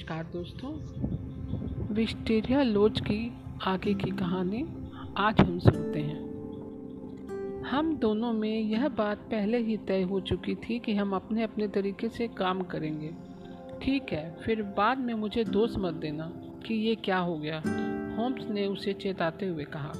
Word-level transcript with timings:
नमस्कार 0.00 0.24
दोस्तों। 0.32 1.94
विस्टेरिया 1.94 2.62
लोज 2.62 3.00
की 3.00 3.32
आगे 3.62 3.92
की 3.94 4.10
कहानी 4.10 4.62
आज 5.16 5.40
हम 5.40 5.58
सुनते 5.58 6.00
हैं। 6.00 7.62
हम 7.62 7.94
दोनों 7.96 8.32
में 8.32 8.60
यह 8.60 8.88
बात 8.88 9.18
पहले 9.30 9.58
ही 9.58 9.76
तय 9.76 10.02
हो 10.02 10.20
चुकी 10.20 10.54
थी 10.54 10.78
कि 10.78 10.94
हम 10.94 11.12
अपने 11.14 11.42
अपने 11.42 11.68
तरीके 11.68 12.08
से 12.08 12.28
काम 12.28 12.62
करेंगे। 12.62 13.10
ठीक 13.82 14.12
है, 14.12 14.36
फिर 14.44 14.62
बाद 14.76 14.98
में 14.98 15.14
मुझे 15.14 15.44
दोष 15.44 15.76
मत 15.78 15.94
देना 15.94 16.30
कि 16.66 16.74
ये 16.74 16.94
क्या 16.94 17.18
हो 17.18 17.36
गया। 17.38 17.62
होम्स 18.16 18.48
ने 18.50 18.66
उसे 18.66 18.92
चेताते 18.92 19.46
हुए 19.46 19.64
कहा, 19.64 19.92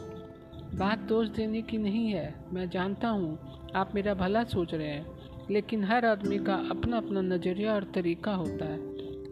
बात 0.75 0.99
दोष 0.99 1.29
देने 1.29 1.63
की 1.63 1.79
नहीं 1.79 2.09
है। 2.09 2.35
मैं 2.53 2.69
जानता 2.71 3.09
हूँ, 3.09 3.39
आप 3.75 3.95
मेरा 3.95 4.15
भला 4.15 4.45
सोच 4.45 4.75
रहे 4.75 4.89
हैं, 4.89 5.07
लेकिन 5.51 5.85
हर 5.85 6.07
आदमी 6.07 6.39
का 6.39 6.55
अपना 6.71 6.97
अपना 6.97 7.21
नज़रिया 7.21 7.75
और 7.75 7.85
तरीका 7.95 8.35
होता 8.35 8.65
है। 8.65 8.90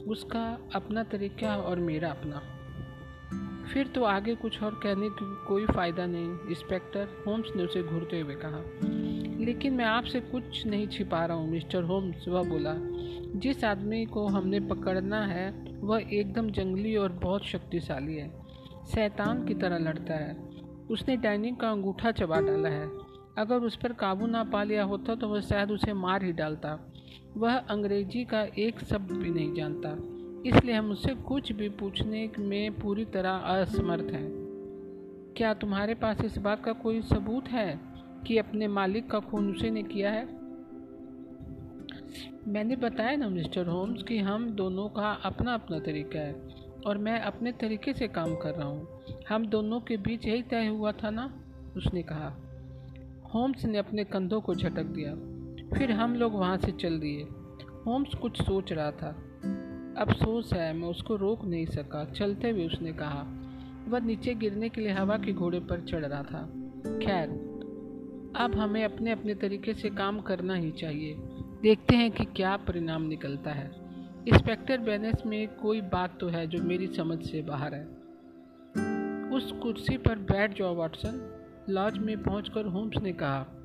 उसका 0.08 0.58
अपना 0.74 1.02
तरीका 1.02 1.56
और 1.56 1.78
मेरा 1.78 2.10
अपना। 2.10 2.42
फिर 3.72 3.86
तो 3.86 4.04
आगे 4.04 4.34
कुछ 4.34 4.62
और 4.62 4.80
कहने 4.82 5.08
की 5.08 5.46
कोई 5.48 5.66
फ़ायदा 5.66 6.06
नहीं, 6.06 6.38
इंस्पेक्टर 6.48 7.24
होम्स 7.26 7.46
ने 7.56 7.62
उसे 7.62 7.82
घूरते 7.82 8.20
हुए 8.20 8.34
कहा। 8.34 8.64
लेकिन 9.44 9.74
मैं 9.74 9.84
आपसे 9.84 10.20
कुछ 10.20 10.66
नहीं 10.66 10.88
छिपा 10.88 11.26
रहा 11.26 11.36
हूँ, 11.36 11.50
मिस्टर 11.50 11.82
होम्स, 11.82 12.28
वह 12.28 12.42
बोला। 12.42 12.74
जिस 13.38 13.64
आदमी 13.64 14.06
को 14.06 14.26
हमने 14.26 14.60
पकड़ना 14.60 15.26
है, 15.26 15.74
वह 15.80 16.04
एकदम 16.12 16.50
जंगली 16.50 16.96
और 16.96 17.12
बहुत 17.12 17.44
शक्तिशाली 17.44 18.16
है। 18.16 18.42
शैतान 18.94 19.44
की 19.44 19.54
तरह 19.54 19.78
लड़ता 19.78 20.14
है। 20.14 20.36
उसने 20.90 21.16
डाइनिंग 21.16 21.56
का 21.56 21.70
अंगूठा 21.70 22.10
चबा 22.10 22.40
डाला 22.40 22.68
है। 22.68 22.88
अगर 23.38 23.56
उस 23.56 23.76
पर 23.76 23.92
काबू 23.92 24.26
ना 24.26 24.44
पा 24.44 24.62
लिया 24.62 24.84
होता 24.84 25.14
तो 25.14 25.28
वह 25.28 25.40
शायद 25.40 25.70
उसे 25.70 25.92
मार 25.92 26.24
ही 26.24 26.32
डालता। 26.32 26.92
वह 27.36 27.56
अंग्रेज़ी 27.56 28.24
का 28.24 28.42
एक 28.58 28.80
शब्द 28.80 29.12
भी 29.12 29.30
नहीं 29.30 29.54
जानता, 29.54 29.90
इसलिए 30.48 30.74
हम 30.74 30.90
उससे 30.90 31.14
कुछ 31.14 31.52
भी 31.52 31.68
पूछने 31.68 32.30
में 32.38 32.80
पूरी 32.80 33.04
तरह 33.04 33.30
असमर्थ 33.30 34.12
हैं। 34.12 34.28
क्या 35.36 35.54
तुम्हारे 35.54 35.94
पास 35.94 36.20
इस 36.24 36.38
बात 36.38 36.64
का 36.64 36.72
कोई 36.72 37.02
सबूत 37.02 37.48
है 37.48 37.80
कि 38.26 38.38
अपने 38.38 38.68
मालिक 38.68 39.10
का 39.10 39.20
खून 39.20 39.50
उसे 39.50 39.70
ने 39.70 39.82
किया 39.82 40.10
है? 40.10 40.26
मैंने 42.48 42.76
बताया 42.76 43.16
ना, 43.16 43.28
मिस्टर 43.28 43.66
होम्स, 43.66 44.02
कि 44.02 44.18
हम 44.18 44.50
दोनों 44.50 44.88
का 44.88 45.12
अपना 45.12 45.54
अपना 45.54 45.78
तरीका 45.78 46.18
है, 46.18 46.34
और 46.86 46.98
मैं 46.98 47.20
अपने 47.20 47.52
तरीके 47.52 47.92
से 47.92 48.08
काम 48.08 48.34
कर 48.36 48.54
रहा 48.54 48.68
हूँ। 48.68 48.88
हम 49.28 49.46
दोनों 49.46 49.80
के 49.80 49.96
बीच 49.96 50.26
यही 50.26 50.42
तय 50.42 50.66
हुआ 50.66 50.92
था 50.92 51.10
ना? 51.10 51.32
उसने 51.76 52.02
कहा। 52.02 52.36
होम्स 53.34 53.64
ने 53.64 53.78
अपने 53.78 54.04
कंधों 54.04 54.40
को 54.40 54.54
झटक 54.54 54.84
दिया। 54.84 55.37
फिर 55.76 55.92
हम 55.92 56.14
लोग 56.14 56.32
वहाँ 56.32 56.56
से 56.56 56.72
चल 56.72 57.00
दिए। 57.00 57.22
होम्स 57.86 58.14
कुछ 58.14 58.42
सोच 58.42 58.72
रहा 58.72 58.90
था। 58.90 59.24
अफसोस 59.98 60.52
है, 60.52 60.72
मैं 60.72 60.88
उसको 60.88 61.16
रोक 61.16 61.44
नहीं 61.44 61.66
सका। 61.66 62.04
चलते 62.04 62.50
हुए 62.50 62.66
उसने 62.66 62.92
कहा, 62.92 63.26
वह 63.88 64.00
नीचे 64.00 64.34
गिरने 64.34 64.68
के 64.68 64.80
लिए 64.80 64.90
हवा 64.90 65.18
के 65.18 65.32
घोड़े 65.32 65.60
पर 65.60 65.80
चढ़ 65.80 66.06
रहा 66.06 66.22
था। 66.22 66.42
खैर, 66.86 67.28
अब 68.36 68.54
हमें 68.54 68.84
अपने 68.84 69.10
अपने 69.10 69.34
तरीके 69.34 69.74
से 69.74 69.90
काम 69.90 70.20
करना 70.20 70.54
ही 70.54 70.70
चाहिए। 70.70 71.14
देखते 71.62 71.96
हैं 71.96 72.10
कि 72.10 72.24
क्या 72.24 72.56
परिणाम 72.56 73.02
निकलता 73.02 73.50
है। 73.50 73.70
इंस्पेक्टर 74.28 74.78
बैनेस 74.78 75.22
में 75.26 75.48
कोई 75.48 75.80
बात 75.80 76.18
तो 76.20 76.28
है 76.28 76.46
जो 76.46 76.62
मेरी 76.62 76.86
समझ 76.86 77.26
से 77.26 77.42
बाहर 77.42 77.74
है। 77.74 77.84
उस 79.30 79.52
कुर्सी 79.52 79.96
पर 79.96 80.18
बैठ 80.18 80.58
जाओ, 80.58 80.74
वाटसन। 80.74 81.44
लॉज 81.68 81.98
में 81.98 82.22
पहुंचकर 82.22 82.66
होम्स 82.66 83.02
ने 83.02 83.12
कहा 83.12 83.57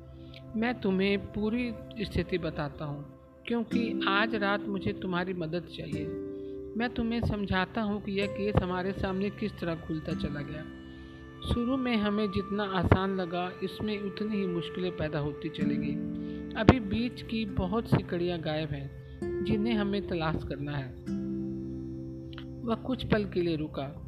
मैं 0.56 0.80
तुम्हें 0.80 1.18
पूरी 1.18 1.72
स्थिति 2.00 2.38
बताता 2.38 2.84
हूँ, 2.84 3.04
क्योंकि 3.46 4.00
आज 4.08 4.34
रात 4.34 4.60
मुझे 4.60 4.92
तुम्हारी 4.92 5.34
मदद 5.34 5.64
चाहिए। 5.76 6.06
मैं 6.76 6.88
तुम्हें 6.94 7.20
समझाता 7.20 7.82
हूँ 7.82 8.02
कि 8.02 8.12
यह 8.12 8.26
केस 8.26 8.54
हमारे 8.62 8.92
सामने 8.92 9.30
किस 9.30 9.52
तरह 9.52 9.74
खुलता 9.74 10.12
चला 10.12 10.40
गया। 10.40 10.62
शुरू 11.52 11.76
में 11.76 11.96
हमें 11.96 12.30
जितना 12.30 12.64
आसान 12.64 13.16
लगा, 13.16 13.52
इसमें 13.62 14.00
उतनी 14.00 14.36
ही 14.36 14.46
मुश्किलें 14.46 14.96
पैदा 14.96 15.18
होती 15.18 15.48
चली 15.48 15.76
गई 15.76 15.94
अभी 16.54 16.80
बीच 16.80 17.22
की 17.22 17.44
बहुत 17.44 17.86
सी 17.86 18.02
कड़ियाँ 18.02 18.38
गायब 18.38 18.68
हैं, 18.68 19.44
जिन्हें 19.44 19.74
हमें 19.74 20.08
तलाश 20.08 20.44
करना 20.44 20.72
है। 20.72 20.88
वह 22.62 22.74
कुछ 22.74 23.04
पल 23.04 23.24
के 23.24 23.40
लिए 23.40 23.56
रुका। 23.56 24.03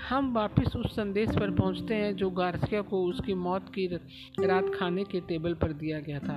हम 0.00 0.32
वापस 0.34 0.76
उस 0.76 0.96
संदेश 0.96 1.28
पर 1.28 1.50
पहुँचते 1.50 1.94
हैं 1.94 2.16
जो 2.16 2.30
गार्सिया 2.30 2.80
को 2.82 3.04
उसकी 3.04 3.34
मौत 3.34 3.68
की 3.68 3.86
रात 4.40 4.70
खाने 4.74 5.04
के 5.04 5.20
टेबल 5.20 5.54
पर 5.54 5.72
दिया 5.72 6.00
गया 6.00 6.18
था। 6.18 6.36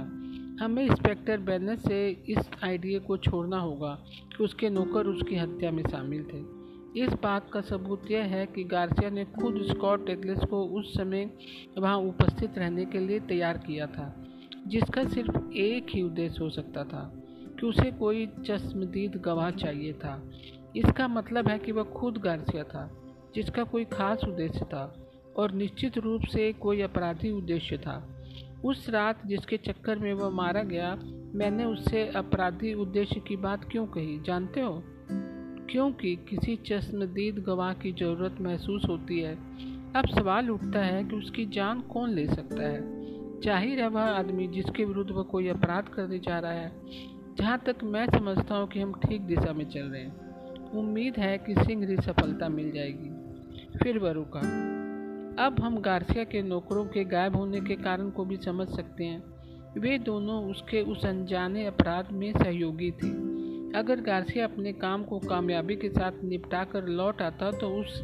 हमें 0.63 0.83
इंस्पेक्टर 0.85 1.37
बैनर 1.37 1.75
से 1.75 2.09
इस 2.29 2.49
आइडिया 2.63 2.99
को 2.99 3.17
छोड़ना 3.17 3.59
होगा 3.59 3.93
कि 4.37 4.43
उसके 4.43 4.69
नौकर 4.69 5.07
उसकी 5.07 5.35
हत्या 5.35 5.71
में 5.71 5.83
शामिल 5.83 6.23
थे। 6.23 6.61
इस 7.01 7.09
बात 7.09 7.49
का 7.53 7.61
सबूत 7.61 8.11
यह 8.11 8.23
है 8.23 8.45
कि 8.45 8.63
गार्सिया 8.63 9.09
ने 9.09 9.25
खुद 9.25 9.61
स्कॉट 9.63 10.05
टेगलेस 10.07 10.39
को 10.39 10.63
उस 10.65 10.93
समय 10.93 11.29
वहाँ 11.77 11.97
उपस्थित 11.97 12.57
रहने 12.57 12.85
के 12.85 12.99
लिए 12.99 13.19
तैयार 13.19 13.57
किया 13.57 13.87
था, 13.87 14.25
जिसका 14.67 15.03
सिर्फ़ 15.03 15.51
एक 15.53 15.87
ही 15.89 16.01
उद्देश्य 16.01 16.43
हो 16.43 16.49
सकता 16.49 16.83
था, 16.83 17.11
कि 17.59 17.67
उसे 17.67 17.91
कोई 17.91 18.25
चश्मदीद 18.45 19.15
गवाह 19.15 19.51
चाहिए 19.51 19.93
था। 19.93 20.31
इसका 20.75 21.07
मतलब 21.07 21.47
है 21.47 21.59
कि 21.59 21.71
वह 21.71 21.83
खुद 21.83 22.17
गार्सिया 22.17 22.63
था। 22.63 22.97
जिसका 23.35 23.63
कोई 23.63 23.85
खास 23.85 24.23
उद्देश्य 24.23 24.65
था 24.65 25.07
और 25.37 25.51
निश्चित 25.51 25.97
रूप 25.97 26.21
से 26.21 26.53
कोई 26.53 26.81
अपराधी 26.81 27.31
उद्देश्य 27.31 27.77
था। 27.77 28.17
उस 28.65 28.89
रात 28.89 29.25
जिसके 29.25 29.57
चक्कर 29.57 29.99
में 29.99 30.13
वह 30.13 30.29
मारा 30.29 30.63
गया, 30.63 30.99
मैंने 31.35 31.65
उससे 31.65 32.07
अपराधी 32.07 32.73
उद्देश्य 32.73 33.19
की 33.19 33.35
बात 33.35 33.63
क्यों 33.71 33.87
कही, 33.87 34.19
जानते 34.19 34.61
हो? 34.61 34.83
क्योंकि 35.69 36.15
किसी 36.15 36.55
चश्मदीद 36.55 37.35
गवाह 37.35 37.73
की 37.73 37.91
ज़रूरत 37.91 38.35
महसूस 38.41 38.85
होती 38.89 39.19
है। 39.19 39.35
अब 39.95 40.07
सवाल 40.07 40.49
उठता 40.49 40.79
है 40.79 41.03
कि 41.03 41.15
उसकी 41.15 41.45
जान 41.45 41.81
कौन 41.81 42.09
ले 42.09 42.27
सकता 42.27 42.63
है? 42.63 43.01
ज़ाहिर 43.41 43.79
है 43.79 43.87
वह 43.87 44.01
आदमी 44.01 44.47
जिसके 44.47 44.85
विरुद्ध 44.85 45.11
वह 45.11 45.23
कोई 45.23 45.47
अपराध 45.47 45.89
करने 45.89 46.19
जा 46.19 46.39
रहा 46.39 46.51
है। 46.51 46.71
जहाँ 47.37 47.59
तक 47.65 47.75
मैं 47.83 48.05
समझता 48.05 48.55
हूँ 48.55 48.67
कि 48.67 48.81
हम 48.81 48.93
ठीक 48.93 49.21
दिशा 49.21 49.53
में 49.53 49.69
चल 49.69 49.83
रहे 49.83 50.01
हैं। 50.01 50.31
उम्मीद 50.71 51.17
है 51.17 51.37
कि 51.37 51.55
शीघ्र 51.55 52.01
सफलता 52.01 52.49
मिल 52.49 52.71
जाएगी। 52.71 53.10
फिर 53.73 53.97
वह 53.99 54.11
रुका 54.11 54.39
अब 55.37 55.59
हम 55.61 55.77
गार्सिया 55.81 56.23
के 56.23 56.41
नौकरों 56.41 56.85
के 56.85 57.03
गायब 57.05 57.35
होने 57.35 57.59
के 57.61 57.75
कारण 57.75 58.09
को 58.09 58.25
भी 58.25 58.37
समझ 58.37 58.67
सकते 58.67 59.03
हैं। 59.03 59.79
वे 59.79 59.97
दोनों 59.99 60.43
उसके 60.51 60.81
उस 60.81 61.05
अनजाने 61.05 61.65
अपराध 61.65 62.11
में 62.11 62.31
सहयोगी 62.33 62.91
थे। 62.93 63.09
अगर 63.79 64.01
गार्सिया 64.01 64.45
अपने 64.45 64.73
काम 64.73 65.03
को 65.03 65.19
कामयाबी 65.19 65.75
के 65.75 65.89
साथ 65.89 66.23
निपटा 66.23 66.63
कर 66.63 66.87
लौट 66.89 67.21
आता 67.21 67.51
तो 67.51 67.69
उस 67.75 68.03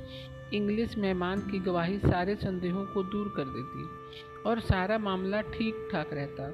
इंग्लिश 0.53 0.97
मेहमान 0.97 1.39
की 1.41 1.59
गवाही 1.59 1.97
सारे 1.99 2.35
संदेहों 2.35 2.85
को 2.85 3.03
दूर 3.03 3.33
कर 3.37 3.45
देती 3.45 4.49
और 4.49 4.59
सारा 4.59 4.97
मामला 4.97 5.41
ठीक 5.41 5.87
ठाक 5.91 6.13
रहता। 6.13 6.51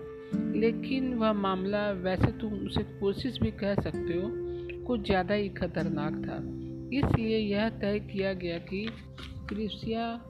लेकिन 0.59 1.13
वह 1.13 1.34
मामला, 1.34 1.90
वैसे 1.91 2.31
तुम 2.31 2.53
उसे 2.66 2.84
कोशिश 3.00 3.40
भी 3.41 3.51
कह 3.51 3.75
सकते 3.75 4.13
हो, 4.13 4.30
कुछ 4.85 5.06
ज़्यादा 5.06 5.34
ही 5.34 5.50
खतरनाक 5.50 6.13
था। 6.25 6.38
इसलिए 6.94 7.38
यह 7.38 7.70
तय 7.70 8.00
किया 8.00 8.34
गया 8.34 8.58
कि 8.58 8.86
क्रिसिया 9.50 10.22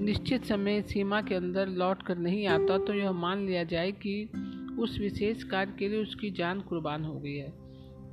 निश्चित 0.00 0.44
समय 0.44 0.82
सीमा 0.82 1.22
के 1.22 1.34
अंदर 1.34 1.68
लौट 1.68 2.02
कर 2.02 2.18
नहीं 2.18 2.46
आता 2.46 2.78
तो 2.78 2.94
यह 2.94 3.12
मान 3.12 3.46
लिया 3.46 3.64
जाए 3.64 3.92
कि 3.92 4.30
उस 4.78 4.98
विशेष 4.98 5.42
कार्य 5.42 5.74
के 5.78 5.88
लिए 5.88 6.02
उसकी 6.02 6.30
जान 6.30 6.60
कुर्बान 6.60 7.04
हो 7.04 7.18
गई 7.20 7.34
है। 7.34 7.52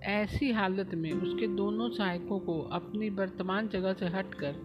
ऐसी 0.04 0.52
हालत 0.52 0.94
में 0.96 1.12
उसके 1.12 1.48
दोनों 1.48 1.90
सहायकों 1.90 2.40
को 2.40 2.62
अपनी 2.62 3.10
वर्तमान 3.10 3.68
जगह 3.68 3.94
से 3.94 4.06
हटकर 4.06 4.56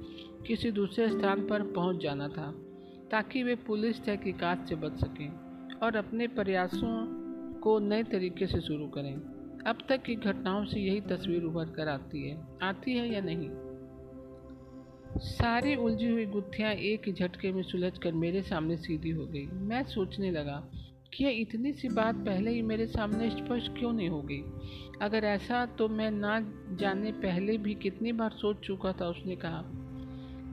किसी 0.47 0.71
दूसरे 0.71 1.09
स्थान 1.09 1.47
पर 1.47 1.63
पहुँच 1.63 2.03
जाना 2.03 2.29
था, 2.29 2.51
ताकि 3.11 3.43
वे 3.43 3.55
पुलिस 3.55 4.05
तहकीकात 4.05 4.69
से 4.69 4.75
बच 4.75 5.01
सकें 5.01 5.79
और 5.79 5.97
अपने 5.97 6.27
प्रयासों 6.27 6.95
को 7.61 7.79
नए 7.79 8.03
तरीके 8.03 8.47
से 8.47 8.61
शुरू 8.61 8.87
करें। 8.89 9.38
अब 9.67 9.79
तक 9.89 10.03
की 10.03 10.15
घटनाओं 10.15 10.65
से 10.65 10.81
यही 10.81 11.01
तस्वीर 11.01 11.45
उभर 11.45 11.65
कर 11.65 11.89
आती 11.89 12.29
है। 12.29 12.47
आती 12.63 12.93
है 12.93 13.13
या 13.13 13.21
नहीं? 13.21 13.51
सारी 15.19 15.77
उलझी 15.77 16.09
हुई 16.09 16.27
गुत्थियाँ 16.27 16.73
एक 16.73 17.03
ही 17.07 17.13
झटके 17.13 17.53
में 17.53 17.63
सुलझ 17.63 17.99
कर 17.99 18.13
मेरे 18.13 18.43
सामने 18.43 18.77
सीधी 18.77 19.11
हो 19.11 19.27
गई। 19.27 19.47
मैं 19.47 19.85
सोचने 19.85 20.31
लगा 20.31 20.71
कि 21.15 21.25
यह 21.25 21.31
इतनी 21.31 21.73
सी 21.73 21.89
बात 21.89 22.15
पहले 22.15 22.51
ही 22.51 22.63
मेरे 22.63 22.87
सामने 22.87 23.31
स्पष्ट 23.31 23.79
क्यों 23.79 23.93
नहीं 23.93 24.09
हो 24.09 24.23
गई? 24.23 24.43
अगर 25.03 25.25
ऐसा 25.25 25.67
तो 25.67 25.89
मैं 25.89 26.11
ना 26.11 26.53
जाने 26.77 27.13
पहले 27.13 27.59
भी 27.59 27.75
कितनी 27.75 28.13
बार 28.13 28.31
सोच 28.31 28.57
चुका 28.57 28.93
था, 28.93 29.09
उसने 29.09 29.37
कहा। 29.37 29.65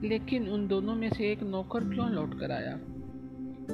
लेकिन 0.04 0.48
उन 0.48 0.68
दोनों 0.68 0.94
में 0.94 1.10
से 1.10 1.32
एक 1.32 1.42
नौकर 1.42 1.80
क्यों 1.80 2.10
लौट 2.10 2.40
कर 2.40 2.50
आया? 2.50 2.80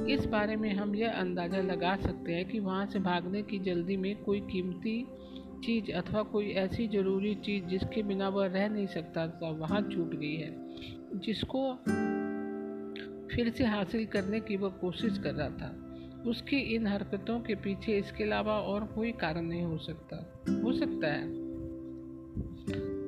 इस 0.09 0.25
बारे 0.25 0.55
में 0.55 0.73
हम 0.73 0.95
यह 0.95 1.11
अंदाज़ा 1.11 1.61
लगा 1.61 1.95
सकते 1.95 2.31
हैं 2.31 2.45
कि 2.45 2.59
वहाँ 2.59 2.85
से 2.85 2.99
भागने 2.99 3.41
की 3.41 3.59
जल्दी 3.59 3.97
में 3.97 4.23
कोई 4.23 4.39
कीमती 4.39 5.07
चीज़ 5.65 5.91
अथवा 5.91 6.23
कोई 6.23 6.51
ऐसी 6.51 6.87
ज़रूरी 6.87 7.35
चीज़ 7.35 7.65
जिसके 7.65 8.03
बिना 8.03 8.29
वह 8.29 8.47
रह 8.47 8.69
नहीं 8.69 8.87
सकता 8.87 9.27
था 9.27 9.49
वहाँ 9.49 9.81
छूट 9.81 10.15
गई 10.15 10.35
है। 10.35 10.55
जिसको 11.13 11.73
फिर 13.35 13.49
से 13.49 13.63
हासिल 13.63 14.05
करने 14.05 14.39
की 14.39 14.55
वह 14.55 14.69
कोशिश 14.69 15.17
कर 15.17 15.33
रहा 15.33 15.49
था। 15.49 15.79
उसकी 16.27 16.57
इन 16.57 16.87
हरकतों 16.87 17.39
के 17.39 17.55
पीछे 17.55 17.97
इसके 17.97 18.23
अलावा 18.23 18.59
और 18.59 18.85
कोई 18.85 19.11
कारण 19.11 19.41
नहीं 19.41 19.61
हो 19.61 19.77
सकता। 19.77 20.43
हो 20.65 20.73
सकता 20.73 21.07
है। 21.07 21.23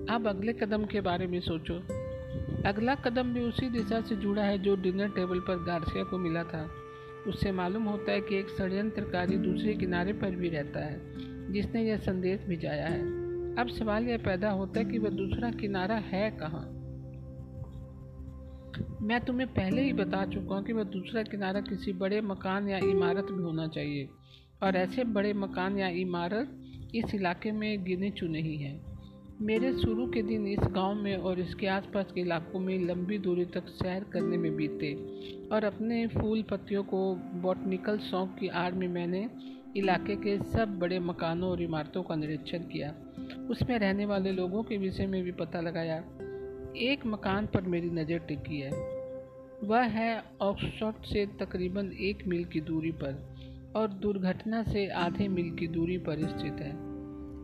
अब 0.06 0.28
अगले 0.28 0.54
कदम 0.54 0.86
के 0.86 1.02
बारे 1.02 1.28
में 1.28 1.40
सोचो। 1.40 1.74
अगला 2.70 2.96
कदम 2.96 3.34
भी 3.34 3.40
उसी 3.40 3.70
दिशा 3.70 4.02
से 4.02 4.16
जुड़ा 4.16 4.44
है 4.44 4.58
जो 4.58 4.76
डिनर 4.76 5.10
टेबल 5.10 5.40
पर 5.40 5.64
गार्सिया 5.64 6.04
को 6.04 6.18
मिला 6.18 6.44
था। 6.44 6.70
उससे 7.28 7.52
मालूम 7.52 7.84
होता 7.84 8.12
है 8.12 8.22
कि 8.22 8.36
एक 8.36 8.50
षड्यंत्रकारी 8.50 9.38
दूसरे 9.38 9.74
किनारे 9.74 10.14
पर 10.14 10.30
भी 10.30 10.50
रहता 10.50 10.80
है। 10.80 11.35
जिसने 11.52 11.84
यह 11.84 11.98
संदेश 11.98 12.46
भिजाया 12.48 12.88
है। 12.88 13.26
अब 13.56 13.68
सवाल 13.68 14.08
यह 14.08 14.18
पैदा 14.18 14.52
होता 14.52 14.80
है 14.80 14.86
कि 14.86 14.98
वह 14.98 15.10
दूसरा 15.10 15.52
किनारा 15.52 15.96
है 15.96 16.32
कहाँ? 16.32 16.72
मैं 19.02 19.22
तुम्हें 19.22 19.50
पहले 19.50 19.82
ही 19.82 19.94
बता 19.94 20.26
चुका 20.26 20.56
हूँ 20.56 20.64
कि 20.64 20.74
वह 20.74 20.84
दूसरा 20.84 21.24
किनारा 21.24 21.62
किसी 21.62 21.94
बड़े 21.94 22.22
मकान 22.22 22.70
या 22.70 22.78
इमारत 22.78 23.28
में 23.32 23.44
होना 23.44 23.68
चाहिए। 23.68 24.10
और 24.64 24.76
ऐसे 24.76 25.04
बड़े 25.04 25.34
मकान 25.34 25.78
या 25.78 25.88
इमारत 25.88 26.64
इस 26.96 27.16
इलाके 27.16 27.52
में 27.52 27.84
गिने 27.84 28.10
चुने 28.10 28.42
ही 28.42 28.58
हैं। 28.58 28.86
मेरे 29.42 29.74
शुरू 29.74 30.08
के 30.08 30.22
दिन 30.22 30.48
इस 30.48 30.60
गाँव 30.60 30.96
में 30.96 31.18
और 31.18 31.40
इसके 31.40 31.68
आसपास 31.68 32.12
के 32.16 32.22
इलाकों 32.22 32.60
में 32.60 32.88
लंबी 32.88 33.18
दूरी 33.18 33.46
तक 33.46 33.68
सैर 33.68 34.04
करने 34.04 34.38
में 34.38 34.56
बीते। 34.56 34.94
और 35.52 35.64
अपने 35.64 36.08
फूल 36.08 36.42
पत्तियों 36.42 36.84
को 36.84 37.16
बॉटनिकल 37.16 37.98
शौक 37.98 38.36
की 38.40 38.48
आड़ 38.48 38.74
में 38.74 38.88
मैंने 38.88 39.30
इलाके 39.76 40.16
के 40.16 40.38
सब 40.44 40.80
बड़े 40.80 41.00
मकानों 41.00 41.50
और 41.50 41.62
इमारतों 41.62 42.04
का 42.04 42.16
निरीक्षण 42.16 42.58
किया। 42.58 42.96
उसमें 43.50 43.80
रहने 43.80 44.06
वाले 44.06 44.32
लोगों 44.32 44.64
के 44.64 44.78
विषय 44.78 45.08
में 45.08 45.24
भी 45.24 45.32
पता 45.32 45.62
लगाया। 45.62 46.04
एक 46.78 47.06
मकान 47.06 47.46
पर 47.46 47.62
मेरी 47.62 47.90
नज़र 47.90 48.18
टिकी 48.18 48.60
है। 48.60 48.72
वह 49.64 49.82
है 49.82 50.24
ऑक्सफोर्ड 50.42 50.96
से 51.06 51.26
तकरीबन 51.26 51.92
एक 51.92 52.28
मील 52.28 52.46
की 52.46 52.62
दूरी 52.62 52.92
पर 52.92 53.36
और 53.76 53.88
दुर्घटना 53.88 54.64
से 54.64 54.88
आधे 54.88 55.28
मील 55.28 55.52
की 55.52 55.68
दूरी 55.68 55.98
पर 55.98 56.20
स्थित 56.20 56.54
है। 56.54 56.72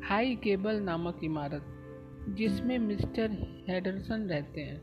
हाई 0.09 0.35
केबल 0.35 0.75
नामक 0.75 1.19
इमारत, 1.23 1.65
जिसमें 2.29 2.79
मिस्टर 2.79 3.31
हेडरसन 3.69 4.21
रहते 4.21 4.61
हैं। 4.61 4.81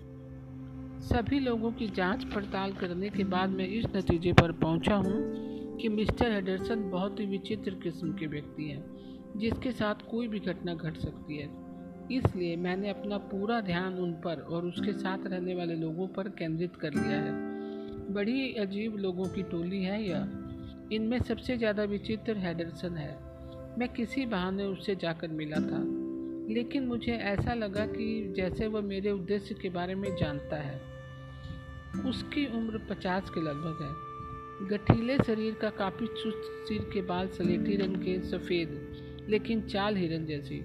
सभी 1.00 1.40
लोगों 1.40 1.72
की 1.72 1.88
जाँच 1.88 2.24
पड़ताल 2.24 2.72
करने 2.72 3.08
के 3.08 3.24
बाद 3.24 3.48
मैं 3.48 3.68
इस 3.68 3.84
नतीजे 3.96 4.32
पर 4.32 4.52
पहुँचा 4.52 4.94
हूँ 4.94 5.48
कि 5.80 5.88
मिस्टर 5.88 6.32
हेडरसन 6.32 6.90
बहुत 6.90 7.20
ही 7.20 7.26
विचित्र 7.26 7.70
किस्म 7.70 8.12
के 8.12 8.26
व्यक्ति 8.26 8.64
हैं, 8.64 9.38
जिसके 9.38 9.72
साथ 9.72 9.94
कोई 10.10 10.28
भी 10.28 10.38
घटना 10.40 10.74
घट 10.74 10.96
सकती 10.96 11.36
है। 11.36 11.48
इसलिए 12.12 12.56
मैंने 12.56 12.90
अपना 12.90 13.18
पूरा 13.18 13.60
ध्यान 13.60 13.94
उन 13.94 14.12
पर 14.12 14.40
और 14.40 14.66
उसके 14.66 14.92
साथ 14.92 15.26
रहने 15.26 15.54
वाले 15.54 15.74
लोगों 15.74 16.08
पर 16.08 16.28
केंद्रित 16.28 16.76
कर 16.76 16.94
लिया 16.94 17.20
है। 17.20 17.32
बड़ी 18.12 18.54
अजीब 18.54 18.96
लोगों 18.96 19.24
की 19.24 19.42
टोली 19.42 19.82
है 19.82 20.02
यह। 20.04 20.28
इनमें 20.92 21.18
सबसे 21.18 21.56
ज़्यादा 21.56 21.84
विचित्र 21.84 22.36
हेडरसन 22.36 22.96
है। 22.96 23.18
मैं 23.78 23.88
किसी 23.88 24.26
बहाने 24.26 24.64
उससे 24.64 24.94
जाकर 24.96 25.28
मिला 25.28 25.56
था, 25.56 25.82
लेकिन 26.54 26.86
मुझे 26.86 27.12
ऐसा 27.12 27.54
लगा 27.54 27.86
कि 27.86 28.34
जैसे 28.36 28.66
वह 28.66 28.80
मेरे 28.80 29.10
उद्देश्य 29.10 29.54
के 29.54 29.68
बारे 29.68 29.94
में 29.94 30.16
जानता 30.16 30.56
है। 30.56 30.80
उसकी 32.08 32.46
उम्र 32.46 32.78
पचास 32.78 33.30
के 33.30 33.40
लगभग 33.40 33.82
है। 33.82 34.07
गठीले 34.62 35.18
शरीर 35.18 35.54
का 35.54 35.70
काफ़ी 35.70 36.06
चुस्त 36.06 36.68
सिर 36.68 36.90
के 36.92 37.02
बाल 37.02 37.28
सलेटी 37.28 37.76
रंग 37.76 37.96
के, 37.96 38.20
सफ़ेद, 38.20 38.92
लेकिन 39.28 39.60
चाल 39.62 39.96
हिरन 39.96 40.26
जैसी। 40.26 40.60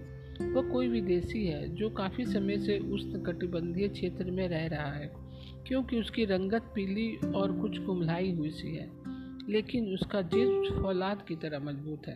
वह 0.54 0.72
कोई 0.72 0.88
विदेशी 0.88 1.46
है, 1.46 1.76
जो 1.76 1.90
काफ़ी 1.90 2.26
समय 2.26 2.58
से 2.58 2.80
उस 2.80 3.14
कटिबंधीय 3.26 3.88
क्षेत्र 3.88 4.32
में 4.32 4.48
रह 4.48 4.68
रहा 4.68 4.92
है, 4.92 5.14
क्योंकि 5.68 6.00
उसकी 6.00 6.26
रंगत 6.26 6.62
पीली 6.76 7.32
और 7.36 7.60
कुछ 7.60 7.78
कुमलाई 7.78 8.32
हुई 8.32 8.52
सी 8.52 8.76
है, 8.76 8.92
लेकिन 9.50 9.94
उसका 9.94 10.22
जिस्म 10.22 10.82
फौलाद 10.82 11.26
की 11.28 11.36
तरह 11.36 11.60
मज़बूत 11.60 12.08
है। 12.08 12.16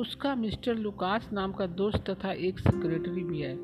उसका 0.00 0.34
मिस्टर 0.34 0.74
लुकास 0.74 1.30
नाम 1.32 1.52
का 1.52 1.66
दोस्त 1.66 2.10
तथा 2.10 2.32
एक 2.32 2.58
सेक्रेटरी 2.58 3.24
भी 3.24 3.40
है। 3.40 3.54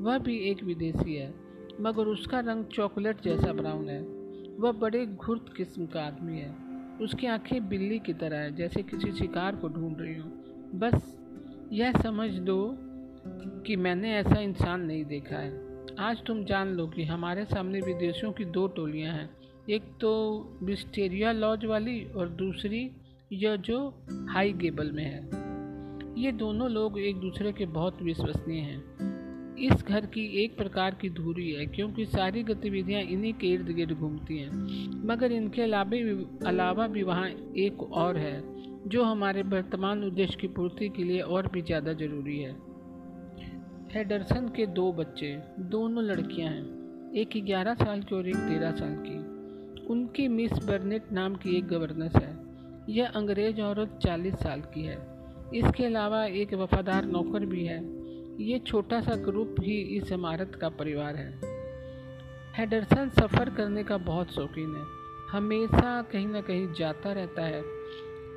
वह 0.00 0.18
भी 0.18 0.38
एक 0.38 0.64
विदेशी 0.64 1.14
है, 1.14 1.34
मगर 1.80 2.06
उसका 2.06 2.40
रंग 2.40 2.64
चॉकलेट 2.64 3.22
जैसा 3.22 3.52
ब्राउन 3.52 3.88
है। 3.88 4.21
वह 4.60 4.72
बड़े 4.72 5.06
घुर्त 5.06 5.44
किस्म 5.56 5.86
का 5.86 6.02
आदमी 6.02 6.38
है। 6.38 6.54
उसकी 7.00 7.26
आँखें 7.26 7.68
बिल्ली 7.68 7.98
की 7.98 8.12
तरह 8.12 8.36
है, 8.36 8.56
जैसे 8.56 8.82
किसी 8.82 9.12
शिकार 9.12 9.56
को 9.56 9.68
ढूंढ 9.68 9.96
रही 10.00 10.14
हूँ। 10.14 10.32
बस, 10.74 11.18
यह 11.72 11.92
समझ 11.92 12.30
दो 12.30 12.76
कि 13.66 13.76
मैंने 13.76 14.14
ऐसा 14.14 14.40
इंसान 14.40 14.80
नहीं 14.80 15.04
देखा 15.04 15.36
है। 15.36 15.72
आज 15.98 16.24
तुम 16.26 16.44
जान 16.44 16.68
लो 16.68 16.86
कि 16.86 17.04
हमारे 17.04 17.44
सामने 17.44 17.80
विदेशियों 17.80 18.32
की 18.32 18.44
दो 18.44 18.66
टोलियाँ 18.66 19.14
हैं। 19.14 19.30
एक 19.70 19.82
तो 20.00 20.42
विस्टेरिया 20.62 21.32
लॉज 21.32 21.64
वाली 21.64 22.04
और 22.04 22.28
दूसरी 22.28 22.90
यह 23.32 23.56
जो 23.56 24.06
हाई 24.30 24.52
गेबल 24.52 24.92
में 24.92 25.04
है। 25.04 25.42
ये 26.22 26.32
दोनों 26.32 26.70
लोग 26.70 27.00
एक 27.00 27.16
दूसरे 27.16 27.52
के 27.52 27.66
बहुत 27.66 28.02
विश्वसनीय 28.02 28.60
हैं। 28.60 28.84
इस 29.58 29.84
घर 29.84 30.06
की 30.06 30.24
एक 30.44 30.56
प्रकार 30.56 30.94
की 30.94 31.08
धूरी 31.10 31.50
है, 31.50 31.66
क्योंकि 31.66 32.04
सारी 32.06 32.42
गतिविधियाँ 32.42 33.02
इन्हीं 33.02 33.32
के 33.34 33.46
इर्द 33.46 33.66
गिर्द 33.66 33.92
घूमती 33.92 34.38
हैं। 34.38 35.04
मगर 35.06 35.32
इनके 35.32 35.62
अलावा 35.62 36.48
अलावा 36.48 36.86
भी 36.86 37.02
वहाँ 37.02 37.28
एक 37.56 37.82
और 37.82 38.16
है, 38.16 38.42
जो 38.88 39.04
हमारे 39.04 39.42
वर्तमान 39.42 40.04
उद्देश्य 40.04 40.38
की 40.40 40.48
पूर्ति 40.48 40.88
के 40.88 41.04
लिए 41.04 41.20
और 41.20 41.46
भी 41.46 41.62
ज़्यादा 41.62 41.92
ज़रूरी 41.92 42.38
है। 42.38 42.52
हेडरसन 43.94 44.48
के 44.48 44.66
दो 44.66 44.92
बच्चे, 44.92 45.36
दोनों 45.60 46.04
लड़कियाँ 46.04 46.50
हैं, 46.50 47.12
एक 47.12 47.44
ग्यारह 47.46 47.74
साल 47.74 48.02
की 48.02 48.14
और 48.14 48.28
एक 48.28 48.36
तेरह 48.36 48.70
साल 48.70 48.94
की। 48.98 49.18
उनकी 49.86 50.28
मिस 50.28 50.52
बर्नेट 50.52 51.12
नाम 51.12 51.34
की 51.34 51.56
एक 51.58 51.66
गवर्नेंस 51.66 52.16
है, 52.16 52.36
यह 52.88 53.06
अंग्रेज़ 53.06 53.60
औरत 53.60 53.98
चालीस 54.02 54.34
साल 54.34 54.60
की 54.60 54.82
है। 54.82 54.96
इसके 55.54 55.84
अलावा 55.84 56.24
एक 56.24 56.54
वफादार 56.54 57.04
नौकर 57.04 57.46
भी 57.46 57.64
है 57.64 57.80
ये 58.40 58.58
छोटा 58.58 59.00
सा 59.00 59.16
ग्रुप 59.16 59.56
ही 59.60 59.80
इस 59.80 60.12
इमारत 60.12 60.54
का 60.60 60.68
परिवार 60.68 61.16
है। 61.16 61.40
हेडरसन 62.56 63.08
सफ़र 63.08 63.50
करने 63.50 63.84
का 63.84 63.96
बहुत 63.96 64.34
शौकीन 64.34 64.76
है। 64.76 64.82
हमेशा 65.30 66.02
कहीं 66.02 66.26
ना 66.26 66.40
कहीं 66.40 66.72
जाता 66.72 67.12
रहता 67.12 67.42
है। 67.42 67.62